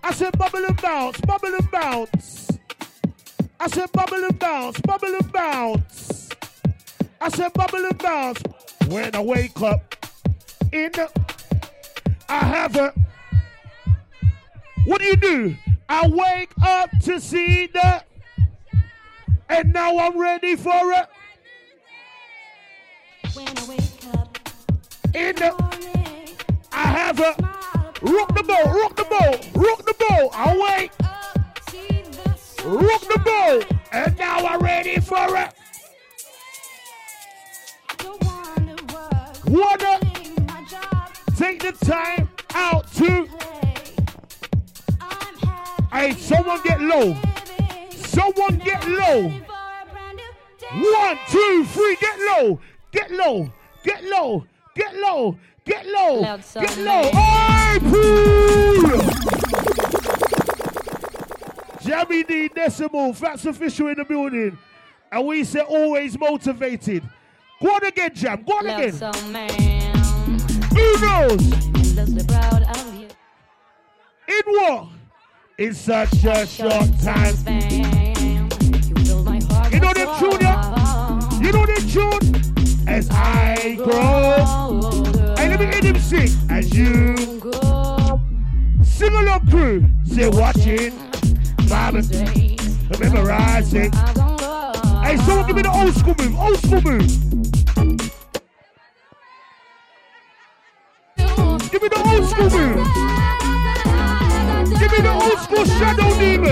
I 0.04 0.12
said 0.12 0.38
bubble 0.38 0.66
and 0.66 0.80
bounce. 0.82 1.20
Bubble 1.22 1.56
and 1.56 1.72
bounce. 1.72 2.52
I 3.60 3.68
said 3.68 3.92
bubble 3.94 4.24
and 4.24 4.38
bounce. 4.38 4.80
Bubble 4.82 5.16
and 5.16 5.32
bounce. 5.32 6.30
I 7.22 7.30
said 7.30 7.54
bubble 7.54 7.86
and 7.86 7.98
bounce. 7.98 8.44
When 8.90 9.16
I 9.16 9.22
wake 9.22 9.60
up 9.62 9.96
in 10.72 10.92
the 10.92 11.10
I 12.30 12.40
have 12.40 12.76
a 12.76 12.94
what 14.88 15.02
do 15.02 15.06
you 15.06 15.18
do? 15.18 15.56
I 15.90 16.08
wake 16.08 16.52
up 16.62 16.90
to 17.04 17.20
see 17.20 17.68
the 17.68 18.04
and 19.50 19.74
now 19.74 19.98
I'm 19.98 20.18
ready 20.18 20.56
for 20.56 20.94
it. 20.94 21.08
when 23.34 23.48
i 23.48 23.66
wake 23.68 23.82
In 25.14 25.36
the 25.36 25.56
morning, 25.60 26.38
I 26.72 26.84
have 26.84 27.20
a 27.20 27.36
rock 28.02 28.34
the 28.34 28.44
boat, 28.44 28.66
rock 28.66 28.96
the 28.96 29.04
boat, 29.04 29.48
rock 29.56 29.86
the 29.86 29.96
boat. 30.00 30.30
I 30.34 30.58
wait, 30.58 30.92
rock 32.66 33.02
the 33.02 33.20
boat, 33.20 33.66
and 33.92 34.18
now 34.18 34.38
I'm 34.40 34.62
ready 34.62 35.02
for 35.02 35.36
it. 35.36 35.54
Wanna 39.48 40.00
take 41.36 41.62
the 41.62 41.74
time 41.86 42.30
out 42.54 42.90
to 42.94 43.28
Hey, 45.92 46.14
someone 46.14 46.62
get 46.64 46.82
low. 46.82 47.16
Someone 47.92 48.58
get 48.58 48.86
low. 48.88 49.32
One, 50.74 51.18
two, 51.30 51.66
three, 51.66 51.96
get 51.96 52.20
low. 52.20 52.60
Get 52.92 53.12
low. 53.12 53.52
Get 53.84 54.04
low. 54.04 54.46
Get 54.76 54.96
low. 54.96 55.38
Get 55.66 55.86
low. 55.88 56.40
Get 56.54 56.78
low. 56.78 57.04
Hey, 57.12 57.80
pool. 57.80 59.00
Jammy 61.82 62.24
D 62.24 62.50
Decimal, 62.50 63.14
Fatz 63.14 63.46
Official 63.46 63.88
in 63.88 63.96
the 63.98 64.04
building. 64.04 64.58
And 65.10 65.26
we 65.26 65.46
say 65.46 65.62
always 65.62 66.20
motivated. 66.20 67.02
Go 67.62 67.70
on 67.76 67.86
again, 67.86 68.14
Jam. 68.14 68.44
Go 68.44 68.58
on 68.58 68.68
Love 68.68 68.80
again. 68.80 68.94
Who 70.76 71.02
knows? 71.02 71.54
Endlessly 71.98 72.26
proud 72.28 72.64
of 72.64 72.94
you. 72.94 73.08
In 74.28 74.44
what? 74.46 74.97
In 75.60 75.74
such 75.74 76.24
a 76.24 76.46
short 76.46 77.00
time. 77.02 77.34
You 79.72 79.80
know 79.80 79.92
them 79.92 80.20
tune, 80.20 80.40
yeah? 80.40 81.42
You 81.42 81.52
know 81.52 81.66
the 81.66 81.82
tune? 81.92 82.88
As 82.88 83.10
I 83.10 83.74
grow. 83.76 85.34
Hey, 85.36 85.50
let 85.50 85.60
me 85.60 85.66
hear 85.66 85.82
them 85.82 86.00
sing. 86.00 86.30
As 86.52 86.72
you 86.78 87.16
Go 87.40 88.22
sing 88.84 89.12
along 89.12 89.48
crew. 89.48 89.90
Say 90.06 90.30
watching. 90.30 90.94
Mama, 91.68 92.04
memorizing. 93.00 93.90
I. 93.96 95.04
Hey, 95.08 95.18
someone 95.18 95.48
give 95.48 95.56
me 95.56 95.64
the 95.64 95.72
old 95.74 95.96
school 95.96 96.14
move. 96.20 96.40
Old 96.40 96.60
school 96.60 96.82
move. 96.84 97.27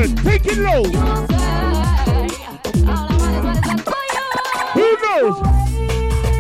Shadow. 0.07 0.21
Take 0.23 0.45
it 0.45 0.57
low. 0.57 0.83
Who 4.73 4.97
knows? 5.01 5.39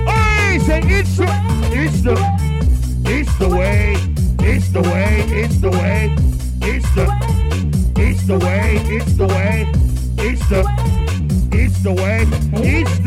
Hey, 0.07 0.59
say 0.59 0.81
it's 0.83 1.17
the, 1.17 1.27
it's 1.71 2.01
the, 2.01 2.15
it's 3.05 3.35
the 3.37 3.49
way, 3.49 3.95
it's 4.39 4.69
the 4.69 4.81
way, 4.81 5.25
it's 5.29 5.57
the 5.59 5.69
way, 5.69 6.15
it's 6.61 6.89
the, 6.95 7.07
it's 7.97 8.27
the 8.27 8.37
way, 8.37 8.81
it's 8.85 9.13
the 9.15 9.27
way, 9.27 9.71
it's 10.17 10.49
the, 10.49 10.63
it's 11.51 11.79
the 11.81 11.93
way, 11.93 12.27
it's 12.53 12.99
the 12.99 13.04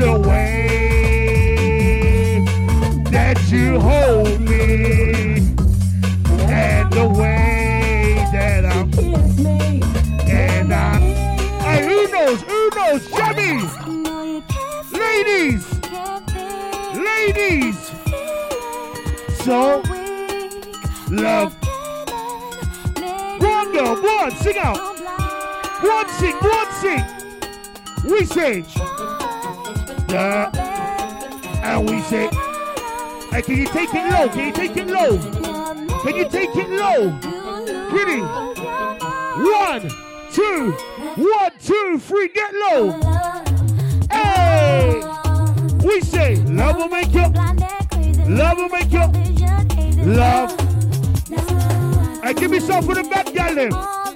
out. 24.58 24.96
Go 25.82 25.90
on, 25.98 26.08
sing, 26.08 26.36
go 26.40 26.48
on, 26.48 26.72
sing. 26.80 27.04
We 28.10 28.24
say, 28.24 28.64
yeah, 30.08 30.50
and 31.62 31.88
we 31.88 32.00
say, 32.02 32.28
hey, 33.30 33.42
can 33.42 33.56
you 33.56 33.66
take 33.66 33.94
it 33.94 34.10
low? 34.10 34.28
Can 34.28 34.46
you 34.46 34.52
take 34.52 34.76
it 34.76 34.86
low? 34.86 35.18
Can 36.02 36.16
you 36.16 36.28
take 36.28 36.50
it 36.54 36.70
low? 36.70 37.10
Pretty. 37.90 38.20
One, 39.40 39.88
two, 40.32 40.72
one, 41.16 41.52
two, 41.62 41.98
three, 42.00 42.28
get 42.28 42.52
low. 42.54 42.92
Hey, 44.10 45.00
we 45.84 46.00
say, 46.00 46.36
love 46.36 46.76
will 46.76 46.88
make 46.88 47.12
you, 47.12 47.28
love 48.28 48.58
will 48.58 48.68
make 48.68 48.92
you, 48.92 49.06
love. 50.04 50.50
Hey, 52.22 52.34
give 52.34 52.50
me 52.50 52.60
some 52.60 52.84
for 52.84 52.94
the 52.94 53.02
bad 53.04 53.28
them. 53.58 54.07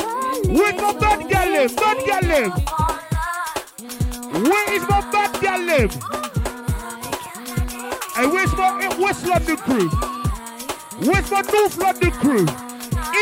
Where 0.53 0.75
my 0.75 0.93
bad 0.93 1.31
gal 1.31 1.49
live? 1.51 1.75
Bad 1.77 1.99
gal 2.05 2.23
live? 2.29 2.53
Where 4.45 4.75
is 4.75 4.83
my 4.83 5.01
bad 5.11 5.41
gal 5.41 5.61
live? 5.63 5.93
Hey, 8.15 8.27
where's 8.27 8.53
my 8.53 8.85
eh, 8.85 8.95
West 9.01 9.27
London 9.27 9.57
crew? 9.57 9.89
Where's 11.09 11.31
my 11.31 11.41
North 11.41 11.79
London 11.79 12.11
crew? 12.11 12.47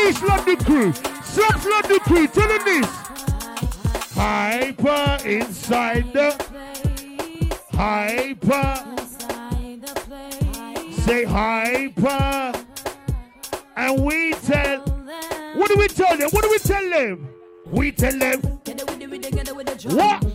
East 0.03 0.23
London 0.23 0.57
crew? 0.57 0.93
South 1.23 1.65
London 1.65 1.99
crew? 1.99 2.27
Tell 2.27 2.49
them 2.49 2.65
this. 2.65 2.85
Hyper 4.13 5.17
inside 5.25 6.11
the 6.11 6.35
hyper. 7.71 8.85
Say 11.03 11.23
hyper. 11.23 12.51
And 13.77 14.03
we 14.03 14.33
tell. 14.33 14.90
What 15.61 15.69
do 15.69 15.77
we 15.77 15.87
tell 15.89 16.17
them? 16.17 16.29
What 16.31 16.43
do 16.43 16.49
we 16.49 16.57
tell 16.57 16.89
them? 16.89 17.29
We 17.67 17.91
tell 17.91 18.17
them. 18.17 18.41
What? 18.41 20.25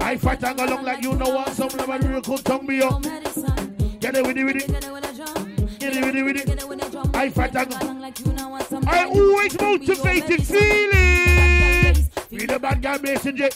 I 0.00 0.16
fight 0.16 0.42
and 0.42 0.56
go 0.56 0.64
along 0.64 0.84
like 0.84 1.02
you 1.02 1.12
know 1.12 1.28
what. 1.28 1.52
Some 1.52 1.66
of 1.66 1.76
them 1.76 2.22
could 2.22 2.42
tongue 2.46 2.66
me 2.66 2.80
up. 2.80 3.02
Get 3.02 4.16
it 4.16 4.26
with 4.26 4.38
it 4.38 4.44
with 4.44 4.56
it. 4.56 4.68
Get 4.68 4.84
it 4.84 4.90
with 6.02 6.16
it 6.16 6.22
with 6.22 6.38
it. 6.38 6.48
I 7.14 7.28
fight 7.28 7.54
and 7.54 7.68
go. 7.68 7.76
I 8.88 9.04
always 9.04 9.60
motivated 9.60 10.46
feelings. 10.46 12.08
Be 12.30 12.46
the 12.46 12.58
bad 12.58 12.80
guy 12.80 12.96
messenger. 12.96 13.50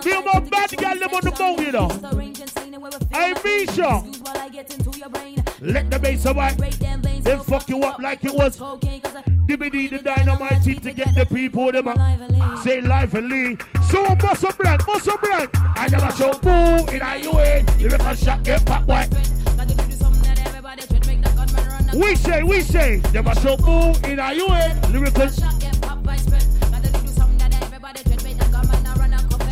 Feel 0.00 0.22
my 0.22 0.38
bad 0.38 0.76
girl 0.76 0.96
them 0.96 1.12
on 1.12 1.24
the 1.24 1.32
boat, 1.36 1.60
you 1.60 1.72
know. 1.72 1.88
Hey, 4.40 4.48
Misha. 4.48 5.50
Let 5.60 5.90
the 5.90 5.98
bass 5.98 6.24
away. 6.24 6.56
Then 7.22 7.40
fuck 7.40 7.68
you 7.68 7.82
up 7.82 7.98
like 8.00 8.24
it 8.24 8.32
was. 8.32 8.56
DVD 8.56 9.90
the 9.90 9.98
dynamite 9.98 10.62
team 10.62 10.80
to 10.80 10.92
get 10.92 11.14
the 11.14 11.26
people 11.26 11.70
them 11.70 11.88
up. 11.88 12.58
Say 12.60 12.80
lively. 12.80 13.58
So 13.90 14.04
a 14.06 14.16
brand, 14.16 14.38
a 14.38 15.18
brand. 15.18 15.50
I 15.76 15.88
never 15.90 16.10
show 16.12 16.32
boo 16.38 16.92
in 16.92 17.02
a 17.02 17.18
UA. 17.18 17.64
Lyrical 17.80 18.14
shot 18.14 18.42
get 18.42 18.64
pop 18.64 18.86
white. 18.86 19.10
We 21.94 22.14
say, 22.14 22.42
we 22.42 22.60
say, 22.62 23.02
never 23.12 23.34
show 23.34 23.56
boo 23.58 23.92
in 24.08 24.18
a 24.18 24.32
UA. 24.32 24.80
Lyrical. 24.90 25.28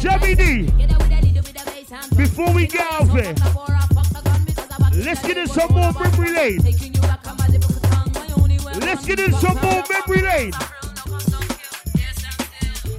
Jammy 0.00 0.34
D. 0.34 0.72
Before 2.16 2.52
we 2.54 2.66
get 2.66 2.86
out 2.92 3.12
there, 3.12 3.34
let's 5.08 5.26
get 5.26 5.38
in 5.38 5.46
some 5.46 5.72
more 5.72 5.90
memory 5.94 6.32
lane. 6.32 6.60
Let's 8.80 9.06
get 9.06 9.18
in 9.18 9.32
some 9.32 9.56
more 9.62 9.82
memory 9.88 10.20
lane. 10.20 10.52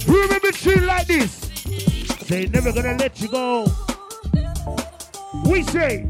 Who 0.06 0.20
remember 0.22 0.50
tune 0.50 0.86
like 0.86 1.06
this? 1.06 1.30
Say 2.26 2.46
never 2.46 2.72
gonna 2.72 2.96
let 2.98 3.20
you 3.20 3.28
go. 3.28 3.66
We 5.46 5.62
say. 5.62 6.08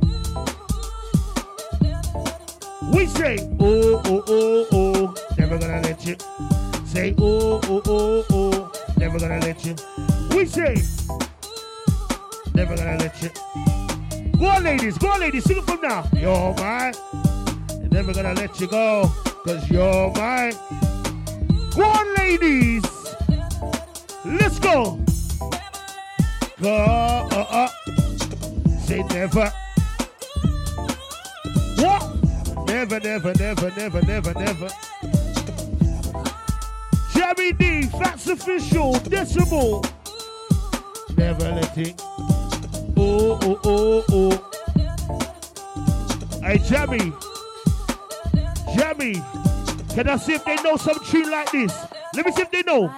We 2.95 3.07
say, 3.07 3.37
oh, 3.61 4.01
oh, 4.07 4.25
oh, 4.27 4.67
oh, 4.73 5.15
never 5.39 5.59
gonna 5.59 5.83
let 5.83 6.07
you. 6.07 6.17
Say, 6.87 7.15
oh, 7.19 7.61
oh, 7.65 7.83
oh, 7.87 8.25
oh, 8.31 8.73
never 8.97 9.19
gonna 9.19 9.39
let 9.41 9.65
you. 9.67 9.77
We 10.35 10.47
say, 10.47 10.83
never 12.55 12.75
gonna 12.75 12.97
let 12.97 13.23
you. 13.23 13.70
Go 14.41 14.47
on, 14.47 14.63
ladies, 14.65 14.97
go 14.97 15.09
on, 15.09 15.21
ladies, 15.21 15.45
sing 15.45 15.59
it 15.59 15.65
from 15.65 15.83
now. 15.83 16.09
You're 16.15 16.55
mine, 16.55 16.95
And 17.73 17.93
never 17.93 18.15
gonna 18.15 18.33
let 18.33 18.59
you 18.59 18.69
go, 18.69 19.13
cause 19.45 19.71
you're 19.71 20.11
mine. 20.15 20.55
Go 21.77 21.85
on, 21.85 22.15
ladies, 22.15 22.83
let's 24.25 24.59
go. 24.59 24.99
Go, 26.59 26.75
uh, 26.75 27.47
uh. 27.51 27.69
Say 28.87 29.03
never. 29.11 29.53
What? 31.77 32.67
Never, 32.67 32.99
never, 32.99 33.35
never, 33.35 33.71
never, 33.73 34.01
never, 34.01 34.33
never. 34.33 34.69
Jammy 37.13 37.53
D, 37.53 37.83
Fatz 37.89 38.27
Official, 38.27 38.95
Decimal. 39.01 39.85
Never 41.15 41.45
let 41.45 41.77
it. 41.77 42.10
Oh, 43.03 43.39
oh, 43.41 43.59
oh, 43.65 44.05
oh, 44.11 44.51
oh. 45.09 46.41
Hey, 46.43 46.59
Jammy. 46.59 47.13
Jammy. 48.77 49.15
Can 49.95 50.07
I 50.07 50.17
see 50.19 50.35
if 50.35 50.45
they 50.45 50.57
know 50.57 50.77
some 50.77 51.03
tune 51.07 51.31
like 51.31 51.51
this? 51.51 51.75
Let 52.15 52.27
me 52.27 52.33
see 52.33 52.43
if 52.43 52.51
they 52.51 52.63
know. 52.63 52.89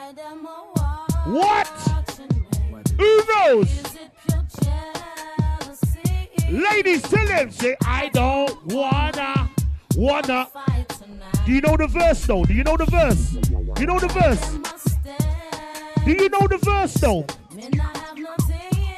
What? 1.27 1.69
Who 2.99 3.21
knows? 3.29 3.85
Ladies, 6.51 7.03
tell 7.03 7.27
them, 7.27 7.53
say, 7.53 7.77
I 7.85 8.09
don't 8.09 8.67
wanna, 8.67 9.51
wanna. 9.95 10.49
Do 11.47 11.53
you 11.53 11.61
know 11.61 11.77
the 11.77 11.87
verse 11.87 12.27
though? 12.27 12.45
Do 12.45 12.55
you 12.55 12.65
know 12.65 12.77
the 12.77 12.87
verse? 12.87 13.35
You 13.79 13.87
know 13.87 14.01
the 14.01 14.09
verse? 14.09 14.59
Do 16.05 16.11
you 16.11 16.29
know 16.29 16.49
the 16.49 16.59
verse 16.59 16.95
though? 16.95 17.25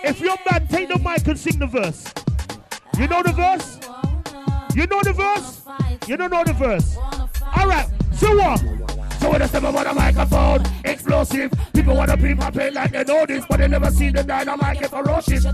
If 0.07 0.20
you're 0.20 0.36
mad, 0.50 0.68
take 0.68 0.88
the 0.88 0.98
mic 0.98 1.26
and 1.26 1.38
sing 1.38 1.59
the 1.59 1.66
verse. 1.66 2.05
You 2.98 3.09
know 3.09 3.22
the 3.22 3.32
verse? 3.32 3.80
You 4.76 4.86
know 4.86 5.00
the 5.02 5.14
verse? 5.14 5.62
You 6.07 6.18
don't 6.18 6.30
know 6.30 6.44
the 6.44 6.52
verse. 6.52 6.98
Alright, 7.57 7.88
so 8.12 8.36
what? 8.36 8.61
So 9.18 9.30
when 9.30 9.40
I 9.40 9.46
step 9.46 9.62
up 9.62 9.74
on 9.74 9.84
the 9.84 9.94
microphone, 9.94 10.62
explosive. 10.84 11.52
People 11.72 11.96
wanna 11.96 12.18
be 12.18 12.34
my 12.34 12.50
pain 12.50 12.74
like 12.74 12.92
they 12.92 13.02
know 13.05 13.24
this, 13.24 13.46
but 13.48 13.61
they 13.61 13.66
never 13.66 13.90
see 13.90 14.11
the 14.11 14.22
dynamite 14.22 14.80
get 14.80 14.90
ferocious. 14.90 15.46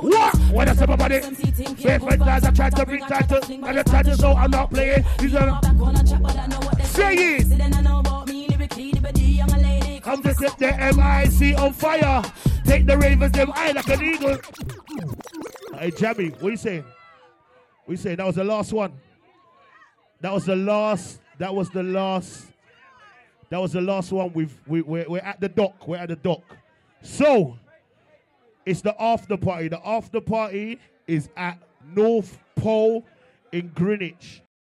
What? 0.00 0.34
When 0.52 0.68
I 0.68 0.74
step 0.74 0.90
up 0.90 1.00
on 1.00 1.10
it, 1.10 1.24
favorite 1.76 2.20
guys 2.20 2.44
I 2.44 2.52
try 2.52 2.70
to 2.70 2.86
bring 2.86 3.00
title, 3.00 3.40
and 3.50 3.78
the 3.78 3.82
title 3.82 4.16
so 4.16 4.32
I'm 4.34 4.52
not 4.52 4.70
playing. 4.70 5.04
These 5.18 5.34
are 5.34 5.60
say 6.84 7.38
it. 7.38 7.54
Come 10.04 10.22
to 10.22 10.34
set 10.34 10.58
the 10.58 10.66
MIC 10.66 11.58
on 11.58 11.72
fire. 11.72 12.22
Take 12.66 12.84
the 12.84 12.98
ravens 12.98 13.32
them 13.32 13.50
eye 13.54 13.72
like 13.72 13.88
an 13.88 14.02
eagle. 14.02 14.36
Hey 15.78 15.90
Jamie, 15.92 16.28
what 16.40 16.50
you 16.50 16.56
saying? 16.58 16.84
You 17.88 17.96
saying? 17.96 18.16
That 18.16 18.26
was 18.26 18.36
the 18.36 18.44
last 18.44 18.74
one. 18.74 18.92
That 20.20 20.30
was 20.34 20.44
the 20.44 20.56
last. 20.56 21.20
That 21.38 21.54
was 21.54 21.70
the 21.70 21.82
last. 21.82 22.48
That 23.48 23.58
was 23.58 23.72
the 23.72 23.80
last 23.80 24.12
one. 24.12 24.30
We've 24.34 24.54
we, 24.66 24.82
we're, 24.82 25.08
we're 25.08 25.20
at 25.20 25.40
the 25.40 25.48
dock. 25.48 25.88
We're 25.88 25.96
at 25.96 26.10
the 26.10 26.16
dock. 26.16 26.42
So 27.00 27.58
it's 28.66 28.82
the 28.82 28.94
after 29.02 29.38
party. 29.38 29.68
The 29.68 29.88
after 29.88 30.20
party 30.20 30.80
is 31.06 31.30
at 31.34 31.58
North 31.94 32.38
Pole 32.56 33.06
in 33.52 33.68
Greenwich. 33.68 34.42